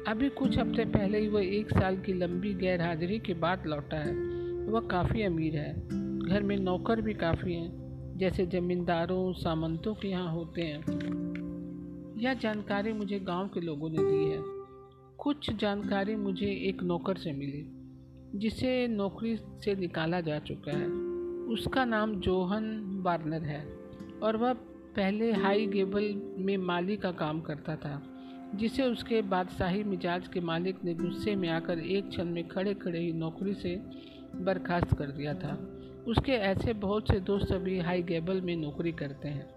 अभी 0.07 0.29
कुछ 0.29 0.57
हफ़्ते 0.57 0.85
पहले 0.85 1.19
ही 1.19 1.27
वह 1.27 1.45
एक 1.45 1.69
साल 1.69 1.97
की 1.97 2.13
लंबी 2.13 2.53
गैर 2.53 2.81
हाजिरी 2.81 3.19
के 3.19 3.33
बाद 3.33 3.65
लौटा 3.67 3.97
है। 3.97 4.15
वह 4.65 4.79
काफ़ी 4.79 5.21
अमीर 5.21 5.55
है। 5.55 5.87
घर 6.19 6.43
में 6.43 6.57
नौकर 6.57 7.01
भी 7.01 7.13
काफ़ी 7.13 7.53
हैं, 7.53 7.85
जैसे 8.17 8.45
ज़मींदारों, 8.45 9.33
सामंतों 9.33 9.93
के 9.93 10.07
यहाँ 10.07 10.31
होते 10.31 10.61
हैं। 10.61 10.79
यह 12.17 12.33
जानकारी 12.33 12.93
मुझे 12.93 13.19
गाँव 13.19 13.47
के 13.47 13.61
लोगों 13.61 13.89
ने 13.89 13.97
दी 13.99 14.31
है। 14.31 14.41
कुछ 15.17 15.51
जानकारी 15.51 16.15
मुझे 16.15 16.47
एक 16.47 16.83
नौकर 16.83 17.17
से 17.17 17.31
मिली। 17.31 17.74
जिसे 18.35 18.87
नौकरी 18.87 19.35
से 19.35 19.75
निकाला 19.75 20.21
जा 20.21 20.39
चुका 20.39 20.71
है। 20.71 20.87
उसका 21.53 21.85
नाम 21.85 22.15
जोहन 22.15 22.63
बार्नर 23.03 23.43
है 23.43 23.65
और 24.23 24.37
वह 24.37 24.53
पहले 24.95 25.31
हाई 25.31 25.65
गेबल 25.67 26.21
में 26.37 26.57
माली 26.57 26.97
का 26.97 27.11
काम 27.11 27.41
करता 27.41 27.75
था, 27.75 28.01
जिसे 28.55 28.83
उसके 28.83 29.21
बादशाही 29.21 29.83
मिजाज 29.83 30.27
के 30.27 30.39
मालिक 30.39 30.83
ने 30.83 30.93
गुस्से 30.93 31.35
में 31.35 31.49
आकर 31.49 31.79
एक 31.79 32.09
क्षण 32.09 32.25
में 32.25 32.47
खड़े 32.47 32.73
खड़े 32.73 32.99
ही 32.99 33.11
नौकरी 33.13 33.53
से 33.53 33.75
बर्खास्त 34.35 34.97
कर 34.97 35.11
दिया 35.11 35.33
था। 35.33 35.71
उसके 36.07 36.31
ऐसे 36.31 36.73
बहुत 36.73 37.07
से 37.07 37.19
दोस्त 37.19 37.51
अभी 37.51 37.79
हाई 37.79 38.03
गेबल 38.03 38.41
में 38.41 38.55
नौकरी 38.55 38.91
करते 38.91 39.27
हैं। 39.27 39.47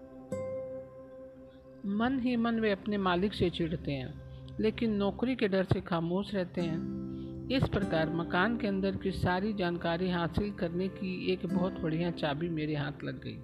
मन 1.85 2.19
ही 2.19 2.35
मन 2.35 2.59
वे 2.59 2.71
अपने 2.71 2.97
मालिक 2.97 3.33
से 3.33 3.49
चिढ़ते 3.49 3.91
हैं, 3.91 4.13
लेकिन 4.59 4.93
नौकरी 4.93 5.35
के 5.35 5.47
डर 5.47 5.63
से 5.63 5.81
खामोश 5.81 6.33
रहते 6.35 6.61
हैं। 6.61 7.08
इस 7.51 7.63
प्रकार 7.63 8.09
मकान 8.09 8.57
के 8.57 8.67
अंदर 8.67 8.95
की 8.95 9.11
सारी 9.11 9.53
जानकारी 9.53 10.09
हासिल 10.09 10.51
करने 10.51 10.87
की 10.87 11.31
एक 11.33 11.45
बहुत 11.45 11.79
बढ़िया 11.79 12.11
चाबी 12.11 12.49
मेरे 12.49 12.75
हाथ 12.75 13.03
लग 13.03 13.21
गई। 13.23 13.37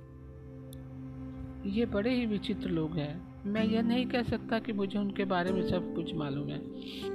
ये 1.72 1.86
बड़े 1.86 2.14
ही 2.16 2.26
विचित्र 2.26 2.70
लोग 2.70 2.92
हैं। 2.92 3.44
मैं 3.46 3.64
यह 3.64 3.82
नहीं 3.82 4.06
कह 4.06 4.24
सकता 4.24 4.60
कि 4.60 4.74
मुझे 4.74 5.00
उनके 5.00 5.26
बारे 5.26 5.52
में 5.52 5.62
सब 5.70 5.94
कुछ 5.96 6.14
मालूम 6.14 6.50
है, 6.50 6.60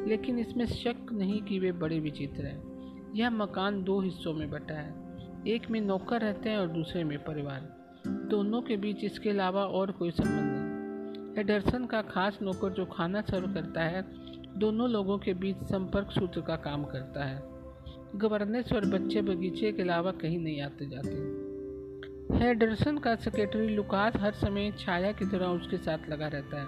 लेकिन 0.08 0.38
इसमें 0.38 0.66
शक 0.66 1.12
नहीं 1.12 1.42
कि 1.42 1.58
वे 1.58 1.72
बड़े 1.72 1.98
विचित्र 2.00 2.46
हैं। 2.46 3.12
यह 3.14 3.30
मकान 3.30 3.82
दो 3.82 4.00
हिस्सों 4.00 4.32
में 4.34 4.50
बटा 4.50 4.74
है, 4.74 4.94
एक 5.46 5.70
में 5.70 5.80
नौकर 5.80 6.20
रहते 6.20 6.50
हैं 6.50 6.58
और 6.58 6.68
दूसरे 6.68 7.04
में 7.04 7.18
परिवार। 7.18 7.60
दोनों 8.06 8.62
के 8.62 8.76
बीच 8.76 9.04
इसके 9.04 9.30
अलावा 9.30 9.64
और 9.64 9.90
कोई 9.90 10.10
संबंध 10.10 10.50
नहीं। 10.52 11.36
हेडरसन 11.36 11.84
का 11.84 12.02
खास 12.02 12.38
नौकर 12.42 12.72
जो 12.72 12.84
खाना 12.84 13.20
सर्व 13.20 13.54
करता 13.54 13.80
है 13.80 14.02
दोनों 14.56 14.90
लोगों 14.90 15.18
के 15.18 15.34
बीच 15.34 15.56
संपर्क 15.56 16.10
सूत्र 16.10 16.40
का 16.40 16.56
काम 16.56 16.84
करता 16.84 17.24
है। 17.24 17.42
गवर्नेंस 18.16 18.72
और 18.72 18.84
बच्चे 18.84 19.22
बगीचे 19.22 19.72
के 19.72 19.82
अलावा 19.82 20.10
कहीं 20.10 20.38
नहीं 20.38 20.60
आते 20.62 20.86
जाते। 20.86 21.50
हेडरसन 22.38 22.98
का 22.98 23.14
सेक्रेटरी 23.16 23.68
लुकास 23.68 24.12
हर 24.16 24.32
समय 24.32 24.72
छाया 24.78 25.12
की 25.12 25.24
तरह 25.24 25.46
उसके 25.46 25.76
साथ 25.76 25.98
लगा 26.08 26.28
रहता 26.28 26.60
है। 26.60 26.66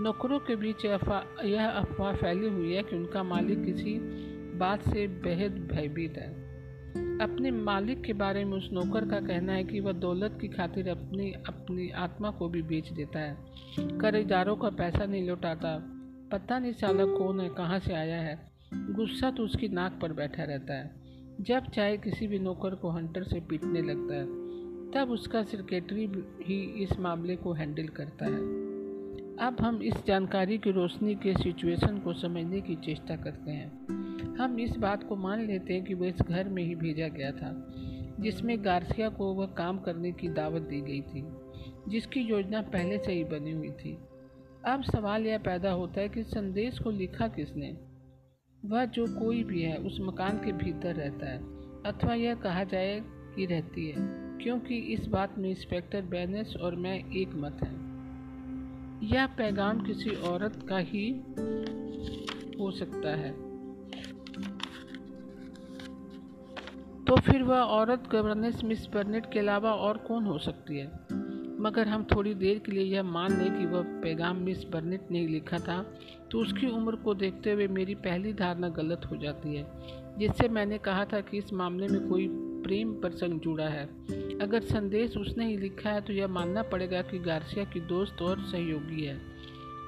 नौकरों 0.00 0.38
के 0.38 0.56
बीच 0.56 0.84
यह 0.84 1.68
अफवाह 1.68 2.14
फैली 2.14 2.48
हुई 2.48 2.74
है 2.74 2.82
कि 2.82 2.96
उनका 2.96 3.22
मालिक 3.22 3.64
किसी 3.64 3.98
बात 4.58 4.82
से 4.82 5.06
बेहद 5.06 5.68
भयभीत 5.72 6.18
है। 6.18 6.42
अपने 7.20 7.50
मालिक 7.50 8.02
के 8.02 8.12
बारे 8.12 8.44
में 8.44 8.56
उस 8.56 8.70
नौकर 8.72 9.08
का 9.08 9.20
कहना 9.20 9.52
है 9.52 9.64
कि 9.64 9.80
वह 9.80 9.92
दौलत 9.92 10.38
की 10.40 10.48
खातिर 10.48 10.88
अपनी 10.88 11.32
अपनी 11.32 11.90
आत्मा 11.90 12.30
को 12.30 12.48
भी 12.48 12.62
बेच 12.62 12.92
देता 12.92 13.18
है। 13.18 13.36
कर्जदारों 13.78 14.56
का 14.56 14.68
पैसा 14.68 15.04
नहीं 15.04 15.28
लौटाता। 15.28 15.91
पता 16.32 16.58
नहीं 16.58 16.72
साला 16.72 17.04
कौन 17.04 17.40
है, 17.40 17.48
कहाँ 17.48 17.78
से 17.78 17.92
आया 17.92 18.20
है। 18.20 18.52
गुस्सा 18.74 19.30
तो 19.30 19.42
उसकी 19.42 19.68
नाक 19.68 19.98
पर 20.02 20.12
बैठा 20.12 20.44
रहता 20.44 20.74
है। 20.74 20.90
जब 21.40 21.66
चाहे 21.66 21.96
किसी 21.96 22.26
भी 22.26 22.38
नौकर 22.38 22.74
को 22.74 22.90
हंटर 22.90 23.24
से 23.24 23.40
पीटने 23.40 23.82
लगता 23.82 24.14
है, 24.14 24.26
तब 24.90 25.10
उसका 25.12 25.42
सेक्रेटरी 25.42 26.04
ही 26.44 26.82
इस 26.82 27.00
मामले 27.00 27.36
को 27.36 27.52
हैंडल 27.52 27.88
करता 27.88 28.24
है। 28.24 28.62
अब 29.38 29.56
हम 29.60 29.82
इस 29.82 29.94
जानकारी 30.06 30.58
की 30.58 30.70
रोशनी 30.70 31.14
के 31.14 31.34
सिचुएशन 31.34 31.98
को 31.98 32.12
समझने 32.12 32.60
की 32.60 32.76
चेष्टा 32.76 33.16
करते 33.16 33.50
हैं। 33.50 33.72
हम 34.36 34.60
इस 34.60 34.76
बात 34.76 35.08
को 35.08 35.16
मान 35.16 35.46
लेते 35.46 35.74
हैं 35.74 35.84
कि 35.84 35.94
वह 35.94 36.08
इस 36.08 36.22
घर 36.22 36.48
में 36.48 36.62
ही 36.62 36.74
भेजा 36.74 37.08
गया 37.08 37.32
था, 37.32 37.74
जिसमें 38.20 38.64
गार्सिया 38.64 39.08
को 39.08 39.34
वह 39.34 39.46
काम 39.46 39.78
करने 39.78 40.12
की 40.12 40.28
दावत 40.28 40.62
दी 40.62 40.80
गई 40.80 41.00
थी, 41.00 41.24
जिसकी 41.88 42.20
योजना 42.20 42.62
पहले 42.62 42.98
से 42.98 43.12
ही 43.12 43.24
बनी 43.24 43.52
हुई 43.52 43.70
थी। 43.70 43.98
अब 44.64 44.82
सवाल 44.82 45.26
यह 45.26 45.38
पैदा 45.38 45.70
होता 45.70 46.00
है 46.00 46.08
कि 46.08 46.22
संदेश 46.22 46.78
को 46.78 46.90
लिखा 46.90 47.28
किसने? 47.28 47.78
वह 48.64 48.84
जो 48.84 49.06
कोई 49.06 49.44
भी 49.44 49.62
है, 49.62 49.76
उस 49.76 49.98
मकान 50.00 50.36
के 50.36 50.52
भीतर 50.52 50.94
रहता 50.94 51.26
है। 51.26 51.38
अथवा 51.82 52.14
यह 52.14 52.34
कहा 52.34 52.64
जाए 52.64 53.00
कि 53.06 53.46
रहती 53.46 53.88
है, 53.88 53.94
क्योंकि 54.42 54.78
इस 54.78 55.06
बात 55.06 55.38
में 55.38 55.50
इंस्पेक्टर 55.50 56.02
बैनस 56.02 56.56
और 56.56 56.76
मैं 56.76 57.12
एक 57.12 57.28
मत 57.34 57.58
हैं। 57.64 57.92
यह 59.02 59.26
पैगाम 59.26 59.80
किसी 59.80 60.10
औरत 60.10 60.66
का 60.68 60.78
ही 60.78 61.10
हो 62.60 62.70
सकता 62.70 63.16
है। 63.16 63.32
तो 67.04 67.16
फिर 67.16 67.42
वह 67.42 67.60
औरत 67.60 68.08
गवर्नेंस 68.12 68.64
मिस 68.64 68.86
बर्नेट 68.86 69.32
के 69.32 69.38
अलावा 69.38 69.74
और 69.74 69.96
कौन 69.96 70.24
हो 70.24 70.38
सकती 70.38 70.78
है? 70.78 70.86
मगर 71.62 71.88
हम 71.88 72.04
थोड़ी 72.04 72.34
देर 72.34 72.58
के 72.58 72.72
लिए 72.72 72.84
यह 72.84 73.02
मान 73.02 73.38
लें 73.38 73.58
कि 73.58 73.66
वह 73.66 73.82
पैगाम 74.02 74.36
मिस 74.36 74.64
बर्नेट 74.64 75.10
ने 75.10 75.26
लिखा 75.26 75.58
था 75.58 75.82
तो 76.30 76.38
उसकी 76.38 76.66
उम्र 76.66 76.96
को 76.96 77.14
देखते 77.14 77.52
हुए 77.52 77.66
मेरी 77.68 77.94
पहली 77.94 78.32
धारणा 78.32 78.68
गलत 78.68 79.06
हो 79.10 79.16
जाती 79.16 79.54
है, 79.56 79.66
जिससे 80.18 80.48
मैंने 80.48 80.78
कहा 80.78 81.04
था 81.04 81.20
कि 81.20 81.38
इस 81.38 81.52
मामले 81.52 81.88
में 81.88 82.08
कोई 82.08 82.28
प्रेम 82.64 82.92
प्रसंग 82.92 83.40
जुड़ा 83.40 83.68
है। 83.68 83.84
अगर 84.38 84.60
संदेश 84.60 85.16
उसने 85.16 85.46
ही 85.46 85.56
लिखा 85.56 85.90
है 85.90 86.00
तो 86.00 86.12
यह 86.12 86.28
मानना 86.28 86.62
पड़ेगा 86.62 87.02
कि 87.02 87.18
गार्सिया 87.18 87.64
की 87.64 87.80
दोस्त 87.80 88.22
और 88.22 88.40
सहयोगी 88.42 89.04
है। 89.04 89.16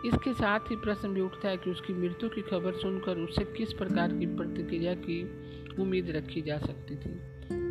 इसके 0.07 0.33
साथ 0.33 0.71
ही 0.71 0.77
प्रश्न 0.77 1.09
भी 1.09 1.21
उठता 1.21 1.49
है 1.49 1.57
कि 1.57 1.71
उसकी 1.71 1.93
मृत्यु 1.93 2.29
की 2.29 2.43
खबर 2.43 2.73
सुनकर 2.73 3.19
उसे 3.19 3.45
किस 3.45 3.73
प्रकार 3.73 4.13
की 4.13 4.27
प्रतिक्रिया 4.27 4.95
की 4.95 5.23
उम्मीद 5.83 6.11
रखी 6.11 6.43
जा 6.43 6.59
सकती 6.59 6.97
थी? 6.97 7.19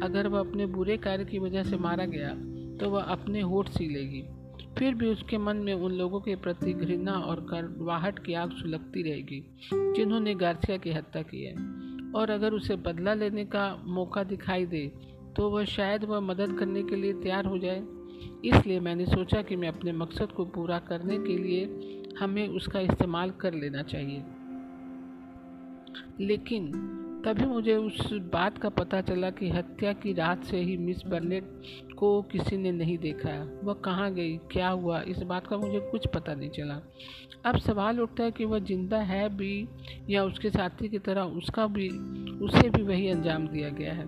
अगर 0.03 0.27
वह 0.27 0.39
अपने 0.39 0.65
बुरे 0.65 0.97
कार्य 0.97 1.25
की 1.25 1.39
वजह 1.39 1.63
से 1.63 1.77
मारा 1.77 2.05
गया 2.05 2.33
तो 2.83 2.89
वह 2.89 3.03
अपने 3.03 3.41
होठ 3.41 3.69
सी 3.69 3.87
लेगी। 3.87 4.23
फिर 4.77 4.95
भी 4.95 5.07
उसके 5.07 5.37
मन 5.37 5.57
में 5.57 5.73
उन 5.73 5.91
लोगों 5.91 6.19
के 6.21 6.35
प्रति 6.35 6.73
घृणा 6.73 7.11
और 7.11 7.39
करवाहट 7.39 8.19
की 8.19 8.33
आग 8.33 8.51
सुलगती 8.51 9.01
रहेगी, 9.01 9.57
जिन्होंने 9.73 10.35
गार्सिया 10.35 10.77
की 10.77 10.91
हत्या 10.91 11.21
की 11.21 11.43
है। 11.43 11.53
और 12.11 12.29
अगर 12.29 12.53
उसे 12.53 12.75
बदला 12.75 13.13
लेने 13.13 13.45
का 13.45 13.83
मौका 13.85 14.23
दिखाई 14.23 14.65
दे 14.65 14.91
तो 15.35 15.49
वह 15.49 15.65
शायद 15.65 16.03
वह 16.03 16.19
मदद 16.19 16.57
करने 16.59 16.83
के 16.83 16.95
लिए 16.95 17.13
तैयार 17.13 17.45
हो 17.45 17.57
जाए। 17.57 17.83
इसलिए 18.45 18.79
मैंने 18.79 19.05
सोचा 19.05 19.41
कि 19.41 19.55
मैं 19.55 19.67
अपने 19.67 19.91
मकसद 19.91 20.31
को 20.31 20.45
पूरा 20.45 20.79
करने 20.79 21.17
के 21.17 21.37
लिए 21.37 21.65
हमें 22.19 22.47
उसका 22.47 22.79
इस्तेमाल 22.79 23.31
कर 23.31 23.53
लेना 23.53 23.83
चाहिए। 23.83 24.23
लेकिन 26.19 26.71
तभी 27.25 27.45
मुझे 27.45 27.75
उस 27.75 28.13
बात 28.13 28.57
का 28.57 28.69
पता 28.69 29.01
चला 29.01 29.29
कि 29.29 29.49
हत्या 29.49 29.93
की 29.93 30.13
रात 30.13 30.43
से 30.43 30.57
ही 30.57 30.77
मिस 30.77 31.05
बर्नेट 31.05 31.43
को 31.97 32.21
किसी 32.21 32.57
ने 32.57 32.71
नहीं 32.71 32.97
देखा। 32.97 33.61
वह 33.63 33.73
कहाँ 33.73 34.13
गई? 34.13 34.37
क्या 34.37 34.69
हुआ? 34.69 35.01
इस 35.01 35.17
बात 35.17 35.47
का 35.47 35.57
मुझे 35.57 35.79
कुछ 35.79 36.07
पता 36.07 36.33
नहीं 36.33 36.49
चला। 36.49 36.81
अब 37.45 37.57
सवाल 37.57 37.99
उठता 37.99 38.23
है 38.23 38.31
कि 38.31 38.45
वह 38.45 38.59
ज़िंदा 38.59 38.97
है 38.97 39.37
भी 39.37 39.67
या 40.09 40.23
उसके 40.23 40.49
साथी 40.49 40.89
की 40.89 40.99
तरह 40.99 41.21
उसका 41.21 41.67
भी, 41.67 41.89
उसे 42.45 42.69
भी 42.69 42.81
वही 42.81 43.07
अंजाम 43.07 43.47
दिया 43.47 43.69
गया 43.69 43.93
है। 43.93 44.05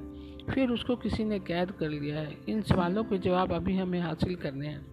फिर 0.49 0.69
उसको 0.69 0.95
किसी 0.95 1.23
ने 1.23 1.39
कैद 1.39 1.71
कर 1.71 1.89
लिया 1.89 2.19
है। 2.19 2.37
इन 2.49 2.61
सवालों 2.61 3.03
के 3.03 3.17
जवाब 3.17 3.53
अभी 3.53 3.77
हमें 3.77 3.99
हासिल 3.99 4.35
करने 4.35 4.67
हैं। 4.67 4.85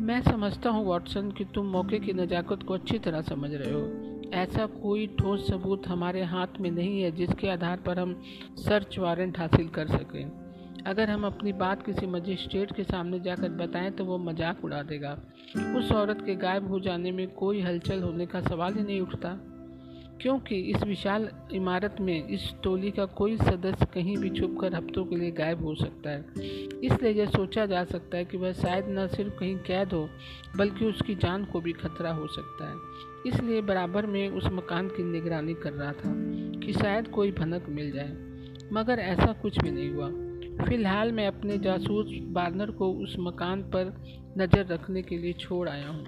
मैं 0.00 0.22
समझता 0.22 0.70
हूँ, 0.70 0.86
वॉटसन, 0.86 1.30
कि 1.30 1.44
तुम 1.44 1.66
मौके 1.66 1.98
की 1.98 2.12
नज़ाकत 2.12 2.62
को 2.62 2.74
अच्छी 2.74 2.98
तरह 2.98 3.20
समझ 3.20 3.54
रहे 3.54 3.72
हो। 3.72 4.15
ऐसा 4.34 4.66
कोई 4.66 5.06
ठोस 5.18 5.46
सबूत 5.48 5.86
हमारे 5.88 6.22
हाथ 6.24 6.60
में 6.60 6.70
नहीं 6.70 7.02
है 7.02 7.10
जिसके 7.10 7.48
आधार 7.48 7.76
पर 7.76 7.98
हम 7.98 8.14
सर्च 8.58 8.98
वारंट 8.98 9.38
हासिल 9.38 9.68
कर 9.68 9.88
सकें। 9.88 10.84
अगर 10.86 11.10
हम 11.10 11.26
अपनी 11.26 11.52
बात 11.52 11.84
किसी 11.86 12.06
मजिस्ट्रेट 12.06 12.72
के 12.72 12.84
सामने 12.84 13.20
जाकर 13.20 13.48
बताएँ 13.56 13.90
तो 13.90 14.04
वो 14.04 14.18
मज़ाक 14.18 14.64
उड़ा 14.64 14.82
देगा। 14.82 15.12
उस 15.78 15.92
औरत 15.92 16.22
के 16.26 16.34
गायब 16.34 16.68
हो 16.68 16.80
जाने 16.80 17.12
में 17.12 17.26
कोई 17.34 17.60
हलचल 17.60 18.02
होने 18.02 18.26
का 18.26 18.40
सवाल 18.40 18.74
ही 18.74 18.82
नहीं 18.82 19.00
उठता। 19.00 19.38
क्योंकि 20.22 20.56
इस 20.56 20.82
विशाल 20.82 21.28
इमारत 21.52 21.96
में 22.00 22.28
इस 22.28 22.54
टोली 22.64 22.90
का 22.90 23.04
कोई 23.04 23.36
सदस्य 23.36 23.86
कहीं 23.94 24.16
भी 24.16 24.30
छुप 24.30 24.58
कर 24.60 24.74
हफ्तों 24.74 25.04
के 25.04 25.16
लिए 25.16 25.30
गायब 25.30 25.64
हो 25.64 25.74
सकता 25.74 26.10
है। 26.10 26.24
इसलिए 26.84 27.12
यह 27.12 27.26
सोचा 27.26 27.66
जा 27.66 27.84
सकता 27.84 28.16
है 28.16 28.24
कि 28.24 28.36
वह 28.36 28.52
शायद 28.52 28.84
न 28.88 29.06
सिर्फ़ 29.06 29.32
कहीं 29.38 29.56
कैद 29.56 29.92
हो, 29.92 30.08
बल्कि 30.56 30.84
उसकी 30.84 31.14
जान 31.14 31.44
को 31.44 31.60
भी 31.60 31.72
खतरा 31.72 32.12
हो 32.12 32.26
सकता 32.26 32.70
है। 32.70 32.76
इसलिए 33.26 33.60
बराबर 33.60 34.06
में 34.06 34.28
उस 34.28 34.46
मकान 34.52 34.88
की 34.88 35.02
निगरानी 35.02 35.54
कर 35.54 35.72
रहा 35.72 35.92
था 35.92 36.14
कि 36.60 36.72
शायद 36.72 37.08
कोई 37.08 37.32
भनक 37.32 37.66
मिल 37.68 37.90
जाए। 37.90 38.16
मगर 38.72 38.98
ऐसा 38.98 39.32
कुछ 39.32 39.58
भी 39.58 39.70
नहीं 39.70 39.90
हुआ। 39.90 40.08
फ़िलहाल 40.64 41.12
मैं 41.12 41.26
अपने 41.26 41.58
जासूस 41.58 42.06
बार्नर 42.22 42.70
को 42.70 42.92
उस 42.92 43.16
मकान 43.18 43.62
पर 43.62 44.04
नज़र 44.38 44.66
रखने 44.66 45.02
के 45.02 45.18
लिए 45.18 45.32
छोड़ 45.32 45.68
आया 45.68 45.88
हूँ। 45.88 46.06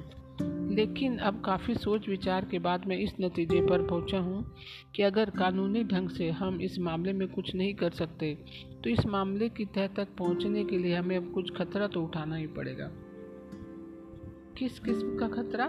लेकिन 0.78 1.18
अब 1.18 1.42
काफ़ी 1.44 1.74
सोच 1.74 2.08
विचार 2.08 2.44
के 2.44 2.58
बाद 2.58 2.86
मैं 2.86 2.96
इस 2.96 3.12
नतीजे 3.20 3.60
पर 3.60 3.86
पहुँचा 3.86 4.18
हूँ 4.18 4.54
कि 4.96 5.02
अगर 5.02 5.30
कानूनी 5.30 5.84
ढंग 5.84 6.10
से 6.10 6.30
हम 6.30 6.60
इस 6.60 6.78
मामले 6.78 7.12
में 7.12 7.28
कुछ 7.28 7.54
नहीं 7.54 7.74
कर 7.74 7.90
सकते 7.90 8.34
तो 8.84 8.90
इस 8.90 9.06
मामले 9.06 9.48
की 9.48 9.64
तह 9.64 9.86
तक 9.86 10.08
पहुँचने 10.18 10.64
के 10.64 10.78
लिए 10.78 10.94
हमें 10.94 11.16
अब 11.16 11.32
कुछ 11.32 11.50
खतरा 11.56 11.86
तो 11.86 12.02
उठाना 12.02 12.36
ही 12.36 12.46
पड़ेगा। 12.46 12.90
किस 14.58 14.78
किस्म 14.78 15.18
का 15.18 15.28
खतरा? 15.28 15.68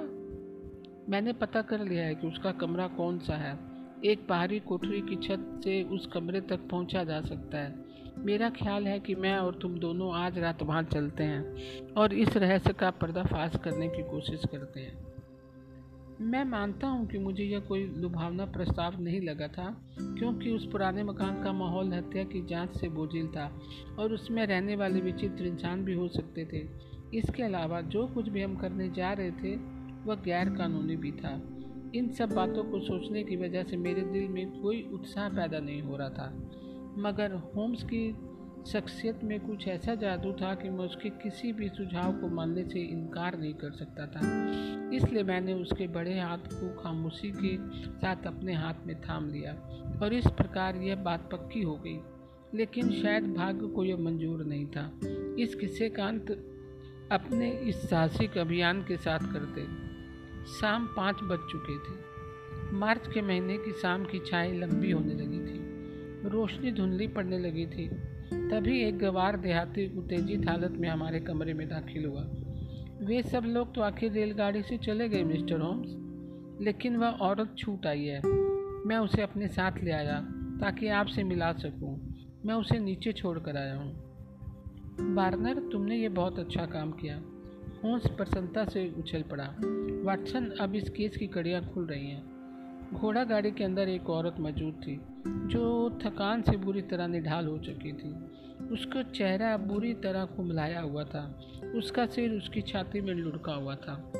मैंने 1.09 1.33
पता 1.33 1.61
कर 1.61 1.79
लिया 1.79 2.05
है 2.05 2.15
कि 2.15 2.27
उसका 2.27 2.51
कमरा 2.51 2.87
कौन 2.87 3.19
सा 3.19 3.35
है। 3.35 3.59
एक 4.05 4.27
बाहरी 4.29 4.59
कोठरी 4.59 5.01
की 5.01 5.15
छत 5.15 5.61
से 5.63 5.83
उस 5.83 6.05
कमरे 6.05 6.41
तक 6.41 6.67
पहुँचा 6.71 7.03
जा 7.03 7.21
सकता 7.21 7.57
है। 7.57 7.88
मेरा 8.25 8.49
ख्याल 8.49 8.87
है 8.87 8.99
कि 8.99 9.15
मैं 9.15 9.37
और 9.37 9.55
तुम 9.55 9.77
दोनों 9.79 10.13
आज 10.15 10.37
रात 10.39 10.63
वहाँ 10.63 10.83
चलते 10.83 11.23
हैं 11.23 11.93
और 11.93 12.13
इस 12.13 12.37
रहस्य 12.37 12.73
का 12.73 12.89
पर्दाफाश 12.91 13.55
करने 13.63 13.87
की 13.87 14.03
कोशिश 14.03 14.41
करते 14.51 14.79
हैं। 14.79 15.07
मैं 16.21 16.43
मानता 16.43 16.87
हूँ 16.87 17.07
कि 17.07 17.17
मुझे 17.17 17.43
यह 17.43 17.59
कोई 17.59 17.85
लुभावना 17.97 18.45
प्रस्ताव 18.45 19.01
नहीं 19.01 19.21
लगा 19.21 19.47
था, 19.47 19.81
क्योंकि 19.99 20.51
उस 20.51 20.65
पुराने 20.71 21.03
मकान 21.03 21.43
का 21.43 21.53
माहौल 21.53 21.93
हत्या 21.93 22.23
की 22.23 22.45
जाँच 22.45 22.77
से 22.77 22.89
बोझिल 22.89 23.27
था 23.27 23.61
और 23.99 24.13
उसमें 24.13 24.45
रहने 24.45 24.75
वाले 24.75 24.99
विचित्र 24.99 25.45
इंसान 25.45 25.85
भी 25.85 25.93
हो 25.93 26.07
सकते 26.07 26.45
थे। 26.45 26.67
इसके 27.17 27.43
अलावा 27.43 27.81
जो 27.81 28.07
कुछ 28.07 28.29
भी 28.29 28.41
हम 28.41 28.55
करने 28.55 28.89
जा 28.89 29.13
रहे 29.13 29.31
थे, 29.31 29.55
वह 30.05 30.15
गैर 30.15 30.49
कानूनी 30.49 30.95
भी 30.95 31.11
था। 31.11 31.41
इन 31.95 32.09
सब 32.09 32.29
बातों 32.29 32.63
को 32.63 32.79
सोचने 32.79 33.23
की 33.23 33.35
वजह 33.35 33.63
से 33.63 33.77
मेरे 33.77 34.01
दिल 34.01 34.27
में 34.27 34.61
कोई 34.61 34.89
उत्साह 34.93 35.29
पैदा 35.29 35.59
नहीं 35.59 35.81
हो 35.81 35.97
रहा 35.97 36.09
था। 36.09 36.33
मगर 36.99 37.31
होम्स 37.55 37.83
की 37.83 38.17
शख्सियत 38.67 39.23
में 39.23 39.39
कुछ 39.39 39.67
ऐसा 39.67 39.95
जादू 39.95 40.31
था 40.31 40.55
कि 40.55 40.69
मैं 40.69 40.85
उसके 40.85 41.09
किसी 41.09 41.53
भी 41.53 41.69
सुझाव 41.69 42.11
को 42.11 42.27
मानने 42.27 42.63
से 42.63 42.79
इनकार 42.79 43.39
नहीं 43.39 43.53
कर 43.53 43.71
सकता 43.71 44.05
था। 44.05 44.19
इसलिए 44.93 45.23
मैंने 45.23 45.53
उसके 45.53 45.87
बड़े 45.87 46.19
हाथ 46.19 46.37
को 46.37 46.83
खामोशी 46.83 47.31
के 47.31 47.57
साथ 47.91 48.27
अपने 48.27 48.53
हाथ 48.53 48.73
में 48.87 49.01
थाम 49.01 49.29
लिया 49.29 49.53
और 50.03 50.13
इस 50.13 50.27
प्रकार 50.27 50.75
यह 50.75 50.95
बात 50.95 51.29
पक्की 51.31 51.61
हो 51.61 51.75
गई। 51.75 51.99
लेकिन 52.53 52.89
शायद 52.89 53.33
भाग्य 53.33 53.67
को 53.67 53.83
यह 53.83 53.97
मंजूर 53.97 54.43
नहीं 54.43 54.67
था। 54.67 54.99
इस 55.39 55.55
किस्से 55.55 55.89
का 55.89 56.05
अंत 56.05 56.31
अपने 57.11 57.51
इस 57.51 57.89
साहसिक 57.89 58.37
अभियान 58.37 58.81
के 58.81 58.97
साथ 58.97 59.19
करते। 59.19 59.61
शाम 60.45 60.87
पाँच 60.87 61.15
बज 61.23 61.39
चुके 61.51 61.77
थे। 61.77 62.09
मार्च 62.73 63.13
के 63.13 63.21
महीने 63.21 63.57
की 63.57 63.71
शाम 63.71 64.03
की 64.03 64.19
छाई 64.19 64.57
लंबी 64.57 64.91
होने 64.91 65.13
लगी। 65.13 65.28
रोशनी 66.25 66.71
धुंधली 66.71 67.07
पड़ने 67.07 67.39
लगी 67.39 67.65
थी। 67.65 67.87
तभी 68.33 68.83
एक 68.83 68.99
गवार 68.99 69.37
देहाती 69.37 69.97
उत्तेजित 69.97 70.49
हालत 70.49 70.71
में 70.71 70.89
हमारे 70.89 71.19
कमरे 71.19 71.53
में 71.53 71.69
दाखिल 71.69 72.05
हुआ। 72.05 72.21
वे 73.01 73.23
सब 73.23 73.43
लोग 73.43 73.75
तो 73.75 73.81
आखिर 73.81 74.11
रेलगाड़ी 74.11 74.61
से 74.61 74.77
चले 74.77 75.09
गए, 75.09 75.23
मिस्टर 75.23 75.59
होम्स। 75.59 75.87
लेकिन 76.61 76.97
वह 76.97 77.07
औरत 77.07 77.55
छूट 77.57 77.85
आई 77.85 78.03
है। 78.03 78.21
मैं 78.85 78.97
उसे 78.97 79.21
अपने 79.21 79.47
साथ 79.47 79.71
ले 79.83 79.91
आया 79.91 80.21
ताकि 80.61 80.87
आपसे 80.87 81.23
मिला 81.23 81.53
सकूँ। 81.53 82.13
मैं 82.45 82.55
उसे 82.55 82.79
नीचे 82.79 83.11
छोड़ 83.11 83.39
कर 83.39 83.57
आया 83.57 83.75
हूँ। 83.75 84.09
बार्नर 85.15 85.69
तुमने 85.71 85.97
ये 85.97 86.09
बहुत 86.09 86.39
अच्छा 86.39 86.65
काम 86.65 86.91
किया। 86.91 87.21
होम्स 87.83 88.07
प्रसन्नता 88.07 88.65
से 88.65 88.93
उछल 88.97 89.21
पड़ा। 89.21 89.55
वाटसन, 90.03 90.45
अब 90.59 90.75
इस 90.75 90.89
केस 90.89 91.17
की 91.17 91.27
कड़ियाँ 91.27 91.69
खुल 91.73 91.85
रही 91.85 92.07
हैं। 92.07 92.28
घोड़ा 92.93 93.23
गाड़ी 93.23 93.51
के 93.51 93.63
अंदर 93.63 93.89
एक 93.89 94.09
औरत 94.09 94.35
मौजूद 94.39 94.73
थी, 94.73 95.01
जो 95.27 95.89
थकान 96.05 96.41
से 96.41 96.57
बुरी 96.57 96.81
तरह 96.81 97.07
निढाल 97.07 97.47
हो 97.47 97.57
चुकी 97.57 97.91
थी। 97.91 98.15
उसका 98.65 99.03
चेहरा 99.03 99.57
बुरी 99.57 99.93
तरह 99.93 100.25
कुमलाया 100.25 100.81
हुआ 100.81 101.03
था। 101.03 101.41
उसका 101.75 102.05
सिर 102.05 102.31
उसकी 102.31 102.61
छाती 102.61 103.01
में 103.01 103.13
लुढ़का 103.13 103.53
हुआ 103.53 103.75
था। 103.75 104.11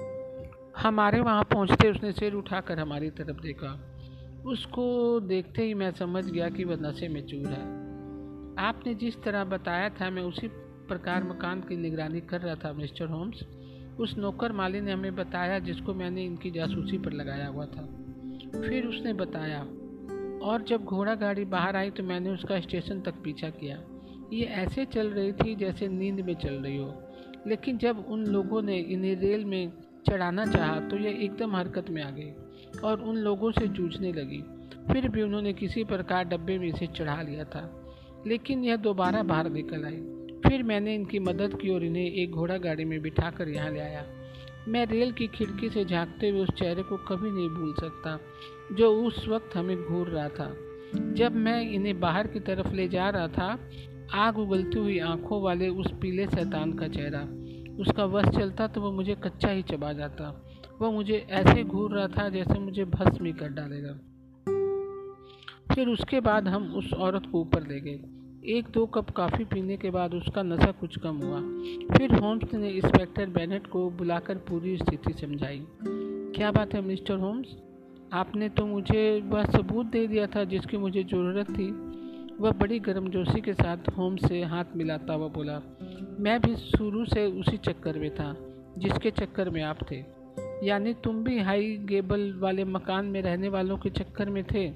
हमारे 0.77 1.19
वहाँ 1.19 1.43
पहुँचते 1.43 1.91
उसने 1.91 2.11
सिर 2.11 2.33
उठाकर 2.33 2.79
हमारी 2.79 3.09
तरफ़ 3.09 3.41
देखा। 3.41 3.79
उसको 4.45 5.19
देखते 5.19 5.63
ही 5.63 5.73
मैं 5.73 5.91
समझ 5.91 6.25
गया 6.25 6.49
कि 6.49 6.63
वह 6.63 6.75
नशे 6.75 7.07
में 7.07 7.27
चूर 7.27 7.47
है। 7.47 7.61
आपने 8.65 8.95
जिस 8.95 9.23
तरह 9.23 9.43
बताया 9.43 9.89
था, 9.89 10.09
मैं 10.09 10.21
उसी 10.21 10.47
प्रकार 10.87 11.23
मकान 11.23 11.61
की 11.61 11.77
निगरानी 11.77 12.21
कर 12.21 12.41
रहा 12.41 12.55
था, 12.55 12.73
मिस्टर 12.73 13.05
होम्स। 13.05 13.41
उस 13.99 14.17
नौकर 14.17 14.51
माली 14.51 14.81
ने 14.81 14.91
हमें 14.91 15.15
बताया, 15.15 15.59
जिसको 15.59 15.93
मैंने 15.93 16.25
इनकी 16.25 16.51
जासूसी 16.51 16.97
पर 16.97 17.13
लगाया 17.13 17.47
हुआ 17.47 17.65
था। 17.65 17.98
फिर 18.55 18.85
उसने 18.85 19.13
बताया, 19.13 19.59
और 20.41 20.63
जब 20.67 20.83
घोड़ा 20.83 21.15
गाड़ी 21.15 21.45
बाहर 21.45 21.75
आई 21.75 21.89
तो 21.89 22.03
मैंने 22.03 22.29
उसका 22.29 22.59
स्टेशन 22.59 23.01
तक 23.01 23.13
पीछा 23.23 23.49
किया। 23.49 23.77
ये 24.33 24.45
ऐसे 24.45 24.85
चल 24.85 25.07
रही 25.07 25.31
थी 25.31 25.55
जैसे 25.55 25.87
नींद 25.87 26.19
में 26.19 26.33
चल 26.33 26.53
रही 26.53 26.77
हो। 26.77 26.93
लेकिन 27.47 27.77
जब 27.77 28.05
उन 28.09 28.25
लोगों 28.25 28.61
ने 28.61 28.77
इन्हें 28.77 29.15
रेल 29.15 29.45
में 29.45 29.71
चढ़ाना 30.07 30.45
चाहा 30.45 30.79
तो 30.79 30.97
ये 30.97 31.11
एकदम 31.23 31.55
हरकत 31.55 31.89
में 31.89 32.01
आ 32.03 32.09
गई 32.09 32.31
और 32.83 33.01
उन 33.01 33.17
लोगों 33.17 33.51
से 33.51 33.67
जूझने 33.67 34.11
लगी। 34.11 34.41
फिर 34.93 35.09
भी 35.09 35.21
उन्होंने 35.21 35.53
किसी 35.53 35.83
प्रकार 35.83 36.25
डब्बे 36.25 36.57
में 36.59 36.67
इसे 36.67 36.87
चढ़ा 36.87 37.21
लिया 37.21 37.43
था। 37.43 37.63
लेकिन 38.27 38.63
यह 38.63 38.75
दोबारा 38.75 39.23
बाहर 39.23 39.49
निकल 39.49 39.85
आई। 39.85 40.01
फिर 40.45 40.63
मैंने 40.63 40.95
इनकी 40.95 41.19
मदद 41.19 41.57
की 41.61 41.69
और 41.69 41.83
इन्हें 41.83 42.05
एक 42.05 42.31
घोड़ा 42.31 42.57
गाड़ी 42.57 42.85
में 42.85 43.01
बिठाकर 43.01 43.49
यहाँ 43.49 43.71
ले 43.71 43.79
आया। 43.79 44.05
मैं 44.69 44.85
रेल 44.85 45.11
की 45.11 45.27
खिड़की 45.27 45.69
से 45.69 45.85
झांकते 45.85 46.29
हुए 46.29 46.39
उस 46.41 46.49
चेहरे 46.49 46.83
को 46.83 46.97
कभी 46.97 47.31
नहीं 47.31 47.49
भूल 47.49 47.73
सकता, 47.73 48.19
जो 48.71 49.03
उस 49.03 49.27
वक्त 49.27 49.55
हमें 49.55 49.83
घूर 49.83 50.07
रहा 50.07 50.29
था। 50.29 50.57
जब 51.13 51.35
मैं 51.35 51.71
इन्हें 51.71 51.99
बाहर 51.99 52.27
की 52.27 52.39
तरफ़ 52.39 52.73
ले 52.73 52.87
जा 52.87 53.09
रहा 53.09 53.27
था, 53.27 53.59
आग 54.13 54.37
उगलती 54.37 54.79
हुई 54.79 54.99
आँखों 54.99 55.41
वाले 55.41 55.69
उस 55.69 55.91
पीले 56.01 56.25
शैतान 56.25 56.73
का 56.73 56.87
चेहरा। 56.87 57.21
उसका 57.79 58.05
वश 58.05 58.25
चलता 58.25 58.67
तो 58.67 58.81
वह 58.81 58.91
मुझे 58.91 59.15
कच्चा 59.15 59.49
ही 59.49 59.61
चबा 59.61 59.93
जाता। 59.93 60.45
वह 60.81 60.91
मुझे 60.91 61.25
ऐसे 61.29 61.63
घूर 61.63 61.91
रहा 61.91 62.07
था 62.07 62.29
जैसे 62.29 62.59
मुझे 62.59 62.85
भस्म 62.85 63.25
ही 63.25 63.33
कर 63.33 63.47
डालेगा। 63.47 63.93
फिर 65.75 65.87
उसके 65.87 66.19
बाद 66.19 66.47
हम 66.47 66.75
उस 66.75 66.93
औरत 66.93 67.23
को 67.31 67.41
ऊपर 67.41 67.67
ले 67.67 67.79
गए। 67.79 68.18
एक 68.45 68.67
दो 68.73 68.85
कप 68.85 69.09
कॉफ़ी 69.09 69.45
पीने 69.45 69.77
के 69.77 69.89
बाद 69.89 70.13
उसका 70.13 70.43
नशा 70.43 70.71
कुछ 70.71 70.97
कम 70.99 71.15
हुआ। 71.15 71.39
फिर 71.97 72.15
होम्स 72.15 72.53
ने 72.53 72.69
इंस्पेक्टर 72.69 73.29
बेनेट 73.29 73.67
को 73.67 73.89
बुलाकर 73.89 74.35
पूरी 74.35 74.77
स्थिति 74.77 75.13
समझाई। 75.13 75.65
क्या 76.35 76.51
बात 76.51 76.73
है, 76.73 76.81
मिस्टर 76.81 77.13
होम्स? 77.13 77.45
आपने 78.13 78.49
तो 78.49 78.65
मुझे 78.65 79.21
वह 79.21 79.45
सबूत 79.45 79.85
दे 79.85 80.07
दिया 80.07 80.27
था 80.27 80.43
जिसकी 80.43 80.77
मुझे 80.77 81.03
ज़रूरत 81.03 81.49
थी। 81.49 81.71
वह 82.39 82.51
बड़ी 82.51 82.79
गर्मजोशी 82.79 83.41
के 83.41 83.53
साथ 83.53 83.77
होम्स 83.97 84.27
से 84.27 84.43
हाथ 84.43 84.65
मिलाता 84.75 85.13
हुआ 85.13 85.27
बोला, 85.27 85.61
मैं 86.19 86.41
भी 86.41 86.55
शुरू 86.55 87.05
से 87.05 87.25
उसी 87.25 87.57
चक्कर 87.57 87.99
में 87.99 88.15
था, 88.15 88.35
जिसके 88.77 89.11
चक्कर 89.11 89.49
में 89.49 89.63
आप 89.63 89.91
थे। 89.91 90.03
यानी 90.67 90.93
तुम 90.93 91.23
भी 91.23 91.39
हाई 91.39 91.77
गेबल 91.77 92.33
वाले 92.39 92.63
मकान 92.63 93.05
में 93.05 93.21
रहने 93.21 93.49
वालों 93.49 93.77
के 93.77 93.89
चक्कर 93.89 94.29
में 94.29 94.43
थे? 94.43 94.69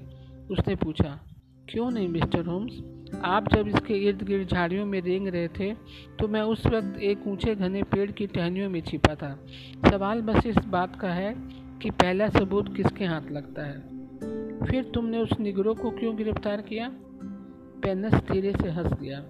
उसने 0.50 0.74
पूछा। 0.74 1.20
क्यों 1.68 1.90
नहीं, 1.90 2.08
मिस्टर 2.08 2.46
होम्स? 2.46 2.93
आप 3.24 3.48
जब 3.52 3.68
इसके 3.68 3.94
इर्द 3.94 4.22
गिर्द 4.22 4.48
झाड़ियों 4.48 4.86
में 4.86 5.00
रेंग 5.00 5.28
रहे 5.28 5.48
थे 5.48 5.72
तो 6.18 6.28
मैं 6.28 6.42
उस 6.42 6.66
वक्त 6.66 6.98
एक 7.00 7.26
ऊँचे 7.26 7.54
घने 7.54 7.82
पेड़ 7.82 8.10
की 8.10 8.26
टहनियों 8.26 8.70
में 8.70 8.80
छिपा 8.80 9.14
था। 9.14 9.34
सवाल 9.90 10.20
बस 10.20 10.46
इस 10.46 10.58
बात 10.66 11.00
का 11.00 11.08
है 11.08 11.34
कि 11.82 11.90
पहला 11.90 12.28
सबूत 12.28 12.74
किसके 12.76 13.04
हाथ 13.04 13.30
लगता 13.30 13.66
है? 13.66 13.80
फिर 14.66 14.90
तुमने 14.94 15.18
उस 15.18 15.38
निगरों 15.40 15.74
को 15.74 15.90
क्यों 15.90 16.16
गिरफ़्तार 16.16 16.60
किया? 16.62 16.88
पेनस 17.82 18.14
धीरे 18.14 18.52
से 18.52 18.70
हंस 18.70 18.92
दिया 18.92 19.24